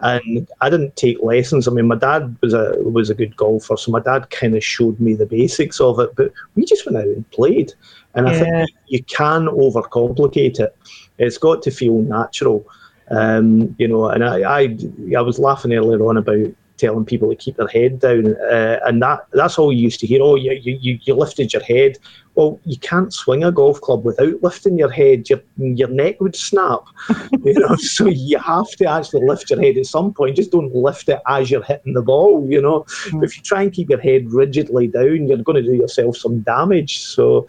And 0.02 0.48
I 0.60 0.68
didn't 0.68 0.96
take 0.96 1.22
lessons. 1.22 1.68
I 1.68 1.70
mean, 1.70 1.86
my 1.86 1.94
dad 1.96 2.36
was 2.42 2.54
a 2.54 2.74
was 2.78 3.08
a 3.08 3.14
good 3.14 3.36
golfer, 3.36 3.76
so 3.76 3.92
my 3.92 4.00
dad 4.00 4.30
kind 4.30 4.56
of 4.56 4.64
showed 4.64 4.98
me 4.98 5.14
the 5.14 5.26
basics 5.26 5.80
of 5.80 6.00
it. 6.00 6.14
But 6.16 6.32
we 6.56 6.64
just 6.64 6.84
went 6.84 6.98
out 6.98 7.04
and 7.04 7.30
played. 7.30 7.72
And 8.14 8.26
yeah. 8.26 8.32
I 8.32 8.38
think 8.38 8.70
you 8.88 9.02
can 9.04 9.46
overcomplicate 9.46 10.58
it. 10.58 10.76
It's 11.18 11.38
got 11.38 11.62
to 11.62 11.70
feel 11.70 11.98
natural. 11.98 12.66
Um, 13.10 13.76
you 13.78 13.86
know, 13.86 14.06
and 14.06 14.24
I, 14.24 14.62
I, 14.62 14.78
I 15.16 15.20
was 15.20 15.38
laughing 15.38 15.72
earlier 15.72 16.04
on 16.06 16.16
about 16.16 16.52
telling 16.82 17.04
people 17.04 17.30
to 17.30 17.36
keep 17.36 17.56
their 17.56 17.68
head 17.68 18.00
down, 18.00 18.36
uh, 18.36 18.80
and 18.84 19.00
that 19.02 19.26
that's 19.32 19.58
all 19.58 19.72
you 19.72 19.80
used 19.80 20.00
to 20.00 20.06
hear. 20.06 20.20
Oh, 20.20 20.34
you, 20.34 20.52
you 20.52 20.98
you 21.02 21.14
lifted 21.14 21.52
your 21.52 21.62
head. 21.62 21.96
Well, 22.34 22.58
you 22.64 22.76
can't 22.78 23.12
swing 23.12 23.44
a 23.44 23.52
golf 23.52 23.80
club 23.80 24.04
without 24.04 24.42
lifting 24.42 24.78
your 24.78 24.90
head. 24.90 25.30
Your 25.30 25.40
your 25.56 25.88
neck 25.88 26.20
would 26.20 26.34
snap. 26.34 26.80
you 27.44 27.54
know, 27.54 27.76
so 27.76 28.08
you 28.08 28.38
have 28.38 28.68
to 28.78 28.86
actually 28.86 29.24
lift 29.26 29.50
your 29.50 29.62
head 29.62 29.78
at 29.78 29.86
some 29.86 30.12
point. 30.12 30.36
Just 30.36 30.50
don't 30.50 30.74
lift 30.74 31.08
it 31.08 31.20
as 31.28 31.50
you're 31.50 31.62
hitting 31.62 31.94
the 31.94 32.02
ball. 32.02 32.46
You 32.50 32.60
know, 32.60 32.80
mm. 33.10 33.24
if 33.24 33.36
you 33.36 33.42
try 33.42 33.62
and 33.62 33.72
keep 33.72 33.88
your 33.88 34.00
head 34.00 34.32
rigidly 34.32 34.88
down, 34.88 35.28
you're 35.28 35.38
going 35.38 35.62
to 35.62 35.70
do 35.70 35.76
yourself 35.76 36.16
some 36.16 36.40
damage. 36.40 37.04
So 37.04 37.46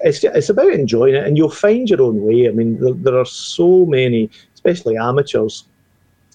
it's 0.00 0.24
it's 0.24 0.50
about 0.50 0.72
enjoying 0.72 1.14
it, 1.14 1.26
and 1.26 1.36
you'll 1.36 1.50
find 1.50 1.88
your 1.88 2.02
own 2.02 2.22
way. 2.22 2.48
I 2.48 2.50
mean, 2.50 2.80
there, 2.80 2.94
there 2.94 3.18
are 3.18 3.24
so 3.24 3.86
many, 3.86 4.30
especially 4.54 4.96
amateurs. 4.96 5.64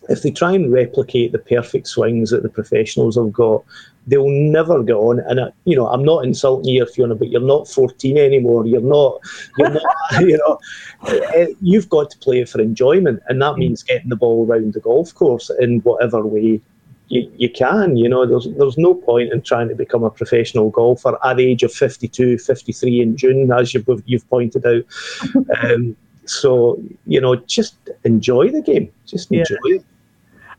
If 0.08 0.24
they 0.24 0.32
try 0.32 0.54
and 0.54 0.72
replicate 0.72 1.32
the 1.32 1.40
perfect 1.40 1.88
swings 1.88 2.30
that 2.32 2.44
the 2.44 2.50
professionals 2.50 3.16
have 3.16 3.34
got, 3.34 3.64
they'll 4.08 4.30
never 4.30 4.82
get 4.84 4.96
on. 4.96 5.20
And 5.20 5.52
you 5.66 5.76
know, 5.76 5.88
I'm 5.88 6.04
not 6.04 6.26
insulting 6.26 6.74
you, 6.74 6.86
Fiona, 6.86 7.16
but 7.16 7.30
you're 7.30 7.42
not 7.42 7.68
14 7.68 8.18
anymore. 8.18 8.66
You're 8.66 8.82
not. 8.82 9.20
You're 9.58 9.72
not. 9.72 9.84
you 10.22 10.38
know, 10.38 10.60
uh, 11.04 11.54
you've 11.62 11.90
got 11.90 12.10
to 12.12 12.18
play 12.20 12.44
for 12.46 12.62
enjoyment, 12.62 13.22
and 13.28 13.42
that 13.42 13.58
means 13.58 13.84
getting 13.84 14.10
the 14.10 14.16
ball 14.16 14.46
around 14.46 14.74
the 14.74 14.80
golf 14.80 15.14
course 15.14 15.52
in 15.60 15.80
whatever 15.82 16.26
way 16.26 16.62
you, 17.10 17.32
you 17.38 17.50
can. 17.50 17.98
You 17.98 18.10
know, 18.10 18.26
there's 18.26 18.48
there's 18.58 18.78
no 18.78 18.96
point 18.96 19.34
in 19.34 19.42
trying 19.42 19.68
to 19.70 19.76
become 19.76 20.04
a 20.04 20.10
professional 20.10 20.70
golfer 20.70 21.18
at 21.24 21.38
the 21.38 21.46
age 21.46 21.64
of 21.64 21.74
52, 21.74 22.38
53 22.38 23.02
in 23.02 23.18
June, 23.18 23.52
as 23.52 23.74
you've, 23.74 23.88
you've 24.06 24.30
pointed 24.30 24.66
out. 24.66 24.84
um, 25.64 25.96
so, 26.30 26.82
you 27.06 27.20
know, 27.22 27.36
just 27.36 27.76
enjoy 28.04 28.50
the 28.52 28.62
game. 28.62 28.92
Just 29.06 29.32
enjoy 29.32 29.56
yeah. 29.66 29.76
it. 29.78 29.86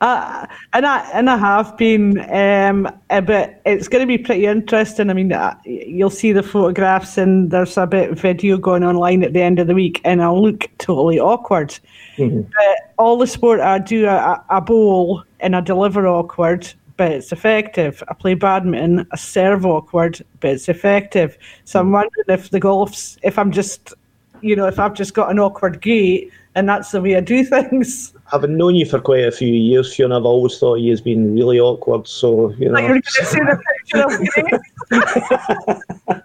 Uh, 0.01 0.47
and 0.73 0.87
I 0.87 1.01
and 1.13 1.29
I 1.29 1.37
have 1.37 1.77
been, 1.77 2.19
um, 2.33 2.89
but 3.09 3.61
it's 3.67 3.87
going 3.87 4.01
to 4.01 4.07
be 4.07 4.17
pretty 4.17 4.47
interesting. 4.47 5.11
I 5.11 5.13
mean, 5.13 5.31
uh, 5.31 5.55
you'll 5.65 6.09
see 6.09 6.33
the 6.33 6.43
photographs, 6.43 7.19
and 7.19 7.51
there's 7.51 7.77
a 7.77 7.87
bit 7.87 8.11
of 8.11 8.19
video 8.19 8.57
going 8.57 8.83
online 8.83 9.23
at 9.23 9.35
the 9.35 9.43
end 9.43 9.59
of 9.59 9.67
the 9.67 9.75
week, 9.75 10.01
and 10.03 10.23
I'll 10.23 10.43
look 10.43 10.71
totally 10.79 11.21
awkward. 11.21 11.79
Mm-hmm. 12.17 12.41
But 12.41 12.95
all 12.99 13.19
the 13.19 13.27
sport, 13.27 13.61
I 13.61 13.79
do 13.79 14.07
a, 14.07 14.43
a 14.49 14.61
bowl 14.63 15.23
and 15.41 15.55
I 15.55 15.61
deliver 15.61 16.07
awkward, 16.07 16.73
but 16.97 17.13
it's 17.13 17.33
effective. 17.33 18.03
I 18.09 18.15
play 18.15 18.35
badminton, 18.35 19.07
I 19.13 19.17
serve 19.17 19.67
awkward, 19.67 20.23
but 20.41 20.51
it's 20.51 20.69
effective. 20.69 21.37
So 21.65 21.81
I'm 21.81 21.87
mm-hmm. 21.87 21.93
wondering 21.93 22.25
if 22.29 22.51
the 22.51 22.61
golf's, 22.61 23.19
if 23.23 23.39
I'm 23.39 23.53
just, 23.53 23.95
you 24.43 24.57
know, 24.57 24.67
if 24.67 24.79
I've 24.79 24.95
just 24.95 25.15
got 25.15 25.31
an 25.31 25.39
awkward 25.39 25.81
gait 25.81 26.31
and 26.55 26.69
that's 26.69 26.91
the 26.91 27.01
way 27.01 27.17
I 27.17 27.21
do 27.21 27.45
things. 27.45 28.13
Having 28.31 28.57
known 28.57 28.75
you 28.75 28.87
for 28.87 29.01
quite 29.01 29.25
a 29.25 29.33
few 29.33 29.53
years, 29.53 29.95
Fiona, 29.95 30.19
I've 30.19 30.25
always 30.25 30.59
thought 30.59 30.77
you 30.77 30.93
as 30.93 31.01
being 31.01 31.35
really 31.35 31.61
awkward. 31.61 32.07
So 32.07 32.53
you 32.55 32.67
know. 32.67 32.75
Like 32.75 32.89
you're 32.89 33.01
see 33.03 33.39
the 33.39 33.61
picture 33.85 34.05
of 34.05 34.21
me. 34.21 34.29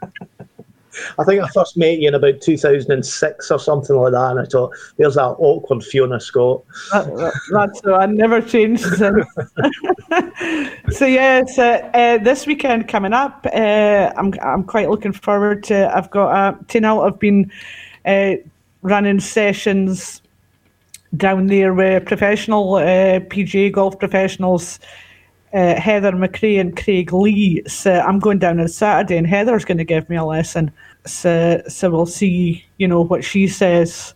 I 1.20 1.24
think 1.24 1.44
I 1.44 1.48
first 1.50 1.78
met 1.78 2.00
you 2.00 2.08
in 2.08 2.16
about 2.16 2.42
2006 2.42 3.52
or 3.52 3.60
something 3.60 3.96
like 3.96 4.14
that, 4.14 4.32
and 4.32 4.40
I 4.40 4.46
thought, 4.46 4.74
there's 4.98 5.14
that 5.16 5.36
awkward 5.40 5.84
Fiona 5.84 6.20
Scott. 6.20 6.64
That, 6.92 7.34
that's 7.52 7.80
so 7.82 7.96
I 7.96 8.06
never 8.06 8.42
changed 8.42 8.84
since. 8.84 9.28
so 10.98 11.06
yes, 11.06 11.60
uh, 11.60 11.90
uh, 11.94 12.18
this 12.20 12.48
weekend 12.48 12.88
coming 12.88 13.14
up, 13.14 13.46
uh, 13.54 14.12
I'm 14.16 14.34
I'm 14.42 14.64
quite 14.64 14.90
looking 14.90 15.12
forward 15.12 15.64
to. 15.66 15.96
I've 15.96 16.10
got 16.12 16.32
uh, 16.32 16.58
Taynuilt. 16.68 17.06
I've 17.06 17.20
been 17.20 17.52
uh, 18.06 18.36
running 18.82 19.20
sessions 19.20 20.22
down 21.18 21.48
there 21.48 21.74
with 21.74 22.06
professional 22.06 22.76
uh, 22.76 23.20
PGA 23.20 23.72
golf 23.72 23.98
professionals 23.98 24.80
uh, 25.56 25.80
Heather 25.80 26.12
McRae 26.12 26.60
and 26.60 26.76
Craig 26.76 27.14
Lee. 27.14 27.64
So 27.66 27.94
I'm 27.94 28.20
going 28.20 28.40
down 28.40 28.60
on 28.60 28.68
Saturday, 28.68 29.18
and 29.18 29.26
Heather's 29.26 29.64
going 29.64 29.78
to 29.78 29.86
give 29.86 30.10
me 30.10 30.18
a 30.18 30.26
lesson. 30.26 30.72
So, 31.06 31.64
so 31.70 31.90
we'll 31.90 32.06
see, 32.06 32.66
you 32.78 32.88
know, 32.88 33.02
what 33.02 33.24
she 33.24 33.48
says. 33.48 34.14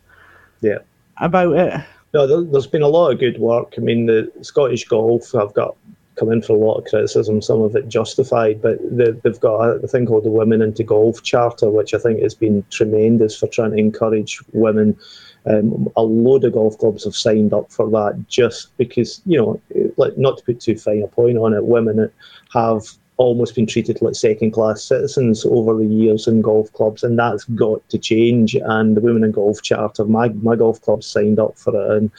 Yeah. 0.61 0.79
About 1.17 1.53
it. 1.53 1.81
No, 2.13 2.27
there, 2.27 2.41
there's 2.41 2.67
been 2.67 2.81
a 2.81 2.87
lot 2.87 3.11
of 3.11 3.19
good 3.19 3.39
work. 3.39 3.73
I 3.77 3.81
mean, 3.81 4.05
the 4.05 4.29
Scottish 4.41 4.85
Golf 4.85 5.31
have 5.31 5.53
got 5.53 5.77
come 6.19 6.31
in 6.31 6.41
for 6.41 6.53
a 6.53 6.59
lot 6.59 6.77
of 6.77 6.85
criticism, 6.85 7.41
some 7.41 7.61
of 7.61 7.75
it 7.75 7.87
justified, 7.87 8.61
but 8.61 8.77
they, 8.83 9.11
they've 9.11 9.39
got 9.39 9.61
a, 9.61 9.69
a 9.83 9.87
thing 9.87 10.05
called 10.05 10.25
the 10.25 10.29
Women 10.29 10.61
into 10.61 10.83
Golf 10.83 11.23
Charter, 11.23 11.69
which 11.69 11.93
I 11.93 11.97
think 11.97 12.21
has 12.21 12.35
been 12.35 12.63
tremendous 12.69 13.37
for 13.37 13.47
trying 13.47 13.71
to 13.71 13.77
encourage 13.77 14.41
women. 14.53 14.97
Um, 15.45 15.87
a 15.95 16.01
load 16.01 16.43
of 16.43 16.53
golf 16.53 16.77
clubs 16.77 17.05
have 17.05 17.15
signed 17.15 17.53
up 17.53 17.71
for 17.71 17.89
that 17.91 18.25
just 18.27 18.75
because, 18.77 19.21
you 19.25 19.37
know, 19.37 19.61
like 19.95 20.17
not 20.17 20.37
to 20.37 20.43
put 20.43 20.59
too 20.59 20.77
fine 20.77 21.01
a 21.01 21.07
point 21.07 21.37
on 21.37 21.53
it, 21.53 21.65
women 21.65 22.11
have 22.53 22.83
almost 23.19 23.53
been 23.53 23.67
treated 23.67 24.01
like 24.01 24.15
second 24.15 24.51
class 24.51 24.83
citizens 24.83 25.45
over 25.45 25.77
the 25.77 25.85
years 25.85 26.27
in 26.27 26.41
golf 26.41 26.71
clubs, 26.73 27.03
and 27.03 27.19
that's 27.19 27.43
got 27.45 27.87
to 27.89 27.97
change. 27.97 28.55
And 28.55 28.95
the 28.97 29.01
Women 29.01 29.23
in 29.23 29.31
Golf 29.31 29.61
Charter, 29.61 30.05
my, 30.05 30.29
my 30.29 30.55
golf 30.55 30.81
club 30.81 31.03
signed 31.03 31.39
up 31.39 31.57
for 31.57 31.75
it, 31.75 31.97
and 31.97 32.11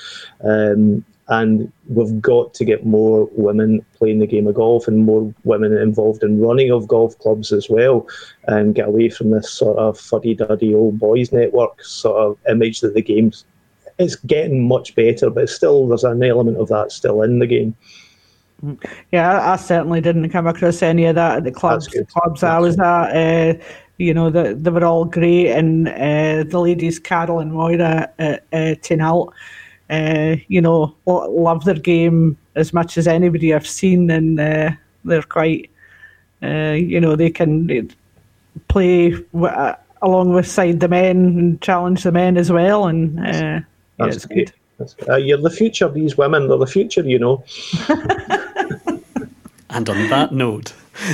um, 0.45 1.05
and 1.31 1.73
we've 1.89 2.21
got 2.21 2.53
to 2.55 2.65
get 2.65 2.85
more 2.85 3.29
women 3.33 3.85
playing 3.97 4.19
the 4.19 4.27
game 4.27 4.47
of 4.47 4.55
golf 4.57 4.89
and 4.89 4.99
more 4.99 5.33
women 5.45 5.77
involved 5.77 6.23
in 6.23 6.41
running 6.41 6.71
of 6.71 6.89
golf 6.89 7.19
clubs 7.19 7.53
as 7.53 7.71
well, 7.71 8.07
and 8.49 8.75
get 8.75 8.89
away 8.89 9.09
from 9.09 9.31
this 9.31 9.51
sort 9.51 9.79
of 9.79 9.99
fuddy 9.99 10.35
duddy 10.35 10.75
old 10.75 10.99
boys 10.99 11.33
network 11.33 11.83
sort 11.83 12.21
of 12.21 12.39
image 12.49 12.81
that 12.81 12.95
the 12.95 13.03
game's 13.03 13.45
it's 13.99 14.17
getting 14.17 14.67
much 14.67 14.95
better, 14.95 15.31
but 15.31 15.49
still 15.49 15.87
there's 15.87 16.05
an 16.05 16.23
element 16.23 16.57
of 16.57 16.69
that 16.69 16.91
still 16.91 17.23
in 17.23 17.39
the 17.39 17.47
game. 17.47 17.77
Yeah, 19.13 19.53
I, 19.53 19.57
certainly 19.57 20.01
didn't 20.01 20.31
come 20.31 20.47
across 20.47 20.83
any 20.83 21.07
of 21.07 21.15
that 21.15 21.39
at 21.39 21.45
the 21.45 21.53
clubs. 21.53 21.87
The 21.87 22.05
Clubs 22.05 22.43
I 22.43 22.59
was 22.59 22.79
at, 22.79 23.11
uh, 23.11 23.55
you 23.99 24.13
know, 24.13 24.31
the, 24.31 24.55
they 24.55 24.71
were 24.71 24.85
all 24.85 25.05
great, 25.05 25.51
and 25.51 25.89
uh, 25.89 26.45
the 26.45 26.61
ladies, 26.61 26.99
Carol 26.99 27.41
and 27.41 27.53
Moira 27.53 28.11
at 28.19 28.47
uh, 28.53 28.75
Tin 28.83 29.01
uh, 29.91 30.37
you 30.49 30.61
know, 30.61 30.95
love 31.07 31.65
their 31.65 31.75
game 31.75 32.37
as 32.55 32.73
much 32.73 32.97
as 32.97 33.09
anybody 33.09 33.53
I've 33.53 33.67
seen, 33.67 34.11
and 34.11 34.39
uh, 34.39 34.71
they're 35.05 35.23
quite, 35.23 35.71
uh, 36.43 36.77
you 36.79 37.01
know, 37.01 37.17
they 37.17 37.31
can 37.31 37.91
play 38.69 39.11
w- 39.33 39.47
uh, 39.47 39.77
along 40.03 40.33
with 40.33 40.47
side 40.47 40.81
the 40.81 40.89
men 40.89 41.17
and 41.17 41.61
challenge 41.61 42.05
the 42.05 42.13
men 42.13 42.37
as 42.37 42.53
well, 42.53 42.87
and 42.87 43.19
uh, 43.19 43.61
yeah, 43.99 44.07
it's 44.07 44.27
good. 44.27 44.53
Uh, 45.09 45.17
you're 45.17 45.39
the 45.39 45.51
future. 45.51 45.89
These 45.89 46.17
women, 46.17 46.49
they're 46.49 46.57
the 46.57 46.67
future. 46.67 47.03
You 47.03 47.19
know. 47.19 47.45
and 49.71 49.89
on 49.89 50.09
that 50.09 50.33
note, 50.33 50.73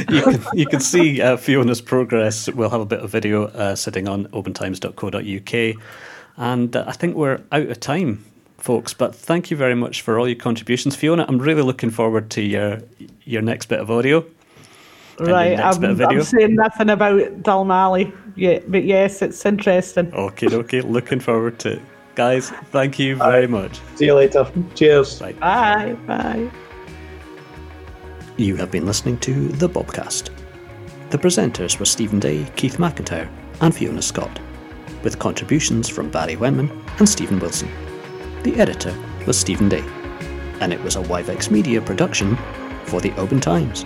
you 0.08 0.22
can 0.22 0.44
you 0.52 0.66
can 0.66 0.80
see 0.80 1.20
uh, 1.20 1.36
Fiona's 1.36 1.80
progress. 1.80 2.48
We'll 2.48 2.70
have 2.70 2.80
a 2.80 2.86
bit 2.86 3.00
of 3.00 3.10
video 3.10 3.46
uh, 3.46 3.74
sitting 3.74 4.06
on 4.06 4.26
opentimes.co.uk, 4.26 5.82
and 6.36 6.76
uh, 6.76 6.84
I 6.86 6.92
think 6.92 7.16
we're 7.16 7.40
out 7.50 7.68
of 7.68 7.80
time, 7.80 8.24
folks. 8.66 8.92
But 8.92 9.14
thank 9.14 9.50
you 9.50 9.56
very 9.56 9.76
much 9.76 10.02
for 10.02 10.18
all 10.18 10.28
your 10.28 10.36
contributions, 10.36 10.96
Fiona. 10.96 11.24
I'm 11.28 11.38
really 11.38 11.62
looking 11.62 11.90
forward 11.90 12.28
to 12.30 12.42
your 12.42 12.80
your 13.24 13.40
next 13.40 13.66
bit 13.66 13.78
of 13.78 13.90
audio. 13.90 14.26
Right, 15.18 15.58
I'm, 15.58 16.02
I'm, 16.02 16.22
saying 16.22 16.56
nothing 16.56 16.90
about 16.90 17.42
Dalmally 17.42 18.12
yet, 18.34 18.70
but 18.70 18.84
yes, 18.84 19.22
it's 19.22 19.46
interesting. 19.46 20.12
Okay, 20.12 20.46
okay, 20.54 20.82
looking 20.82 21.20
forward 21.20 21.58
to 21.60 21.74
it. 21.74 21.82
Guys, 22.16 22.50
thank 22.70 22.98
you 22.98 23.16
very 23.16 23.46
much. 23.46 23.80
See 23.94 24.06
you 24.06 24.14
later. 24.14 24.46
Cheers. 24.74 25.20
Bye. 25.20 25.32
Bye. 25.32 25.96
Bye. 26.06 26.50
You 28.36 28.56
have 28.56 28.70
been 28.70 28.84
listening 28.84 29.16
to 29.20 29.48
The 29.48 29.68
Bobcast. 29.68 30.28
The 31.08 31.18
presenters 31.18 31.78
were 31.78 31.86
Stephen 31.86 32.20
Day, 32.20 32.46
Keith 32.56 32.76
McIntyre, 32.76 33.28
and 33.62 33.74
Fiona 33.74 34.02
Scott, 34.02 34.38
with 35.02 35.18
contributions 35.18 35.88
from 35.88 36.10
Barry 36.10 36.36
Wenman 36.36 36.70
and 36.98 37.08
Stephen 37.08 37.38
Wilson. 37.38 37.70
The 38.46 38.60
editor 38.60 38.96
was 39.26 39.36
Stephen 39.36 39.68
Day, 39.68 39.82
and 40.60 40.72
it 40.72 40.80
was 40.84 40.94
a 40.94 41.00
Wivex 41.00 41.50
Media 41.50 41.82
production 41.82 42.36
for 42.84 43.00
the 43.00 43.12
Open 43.16 43.40
Times. 43.40 43.84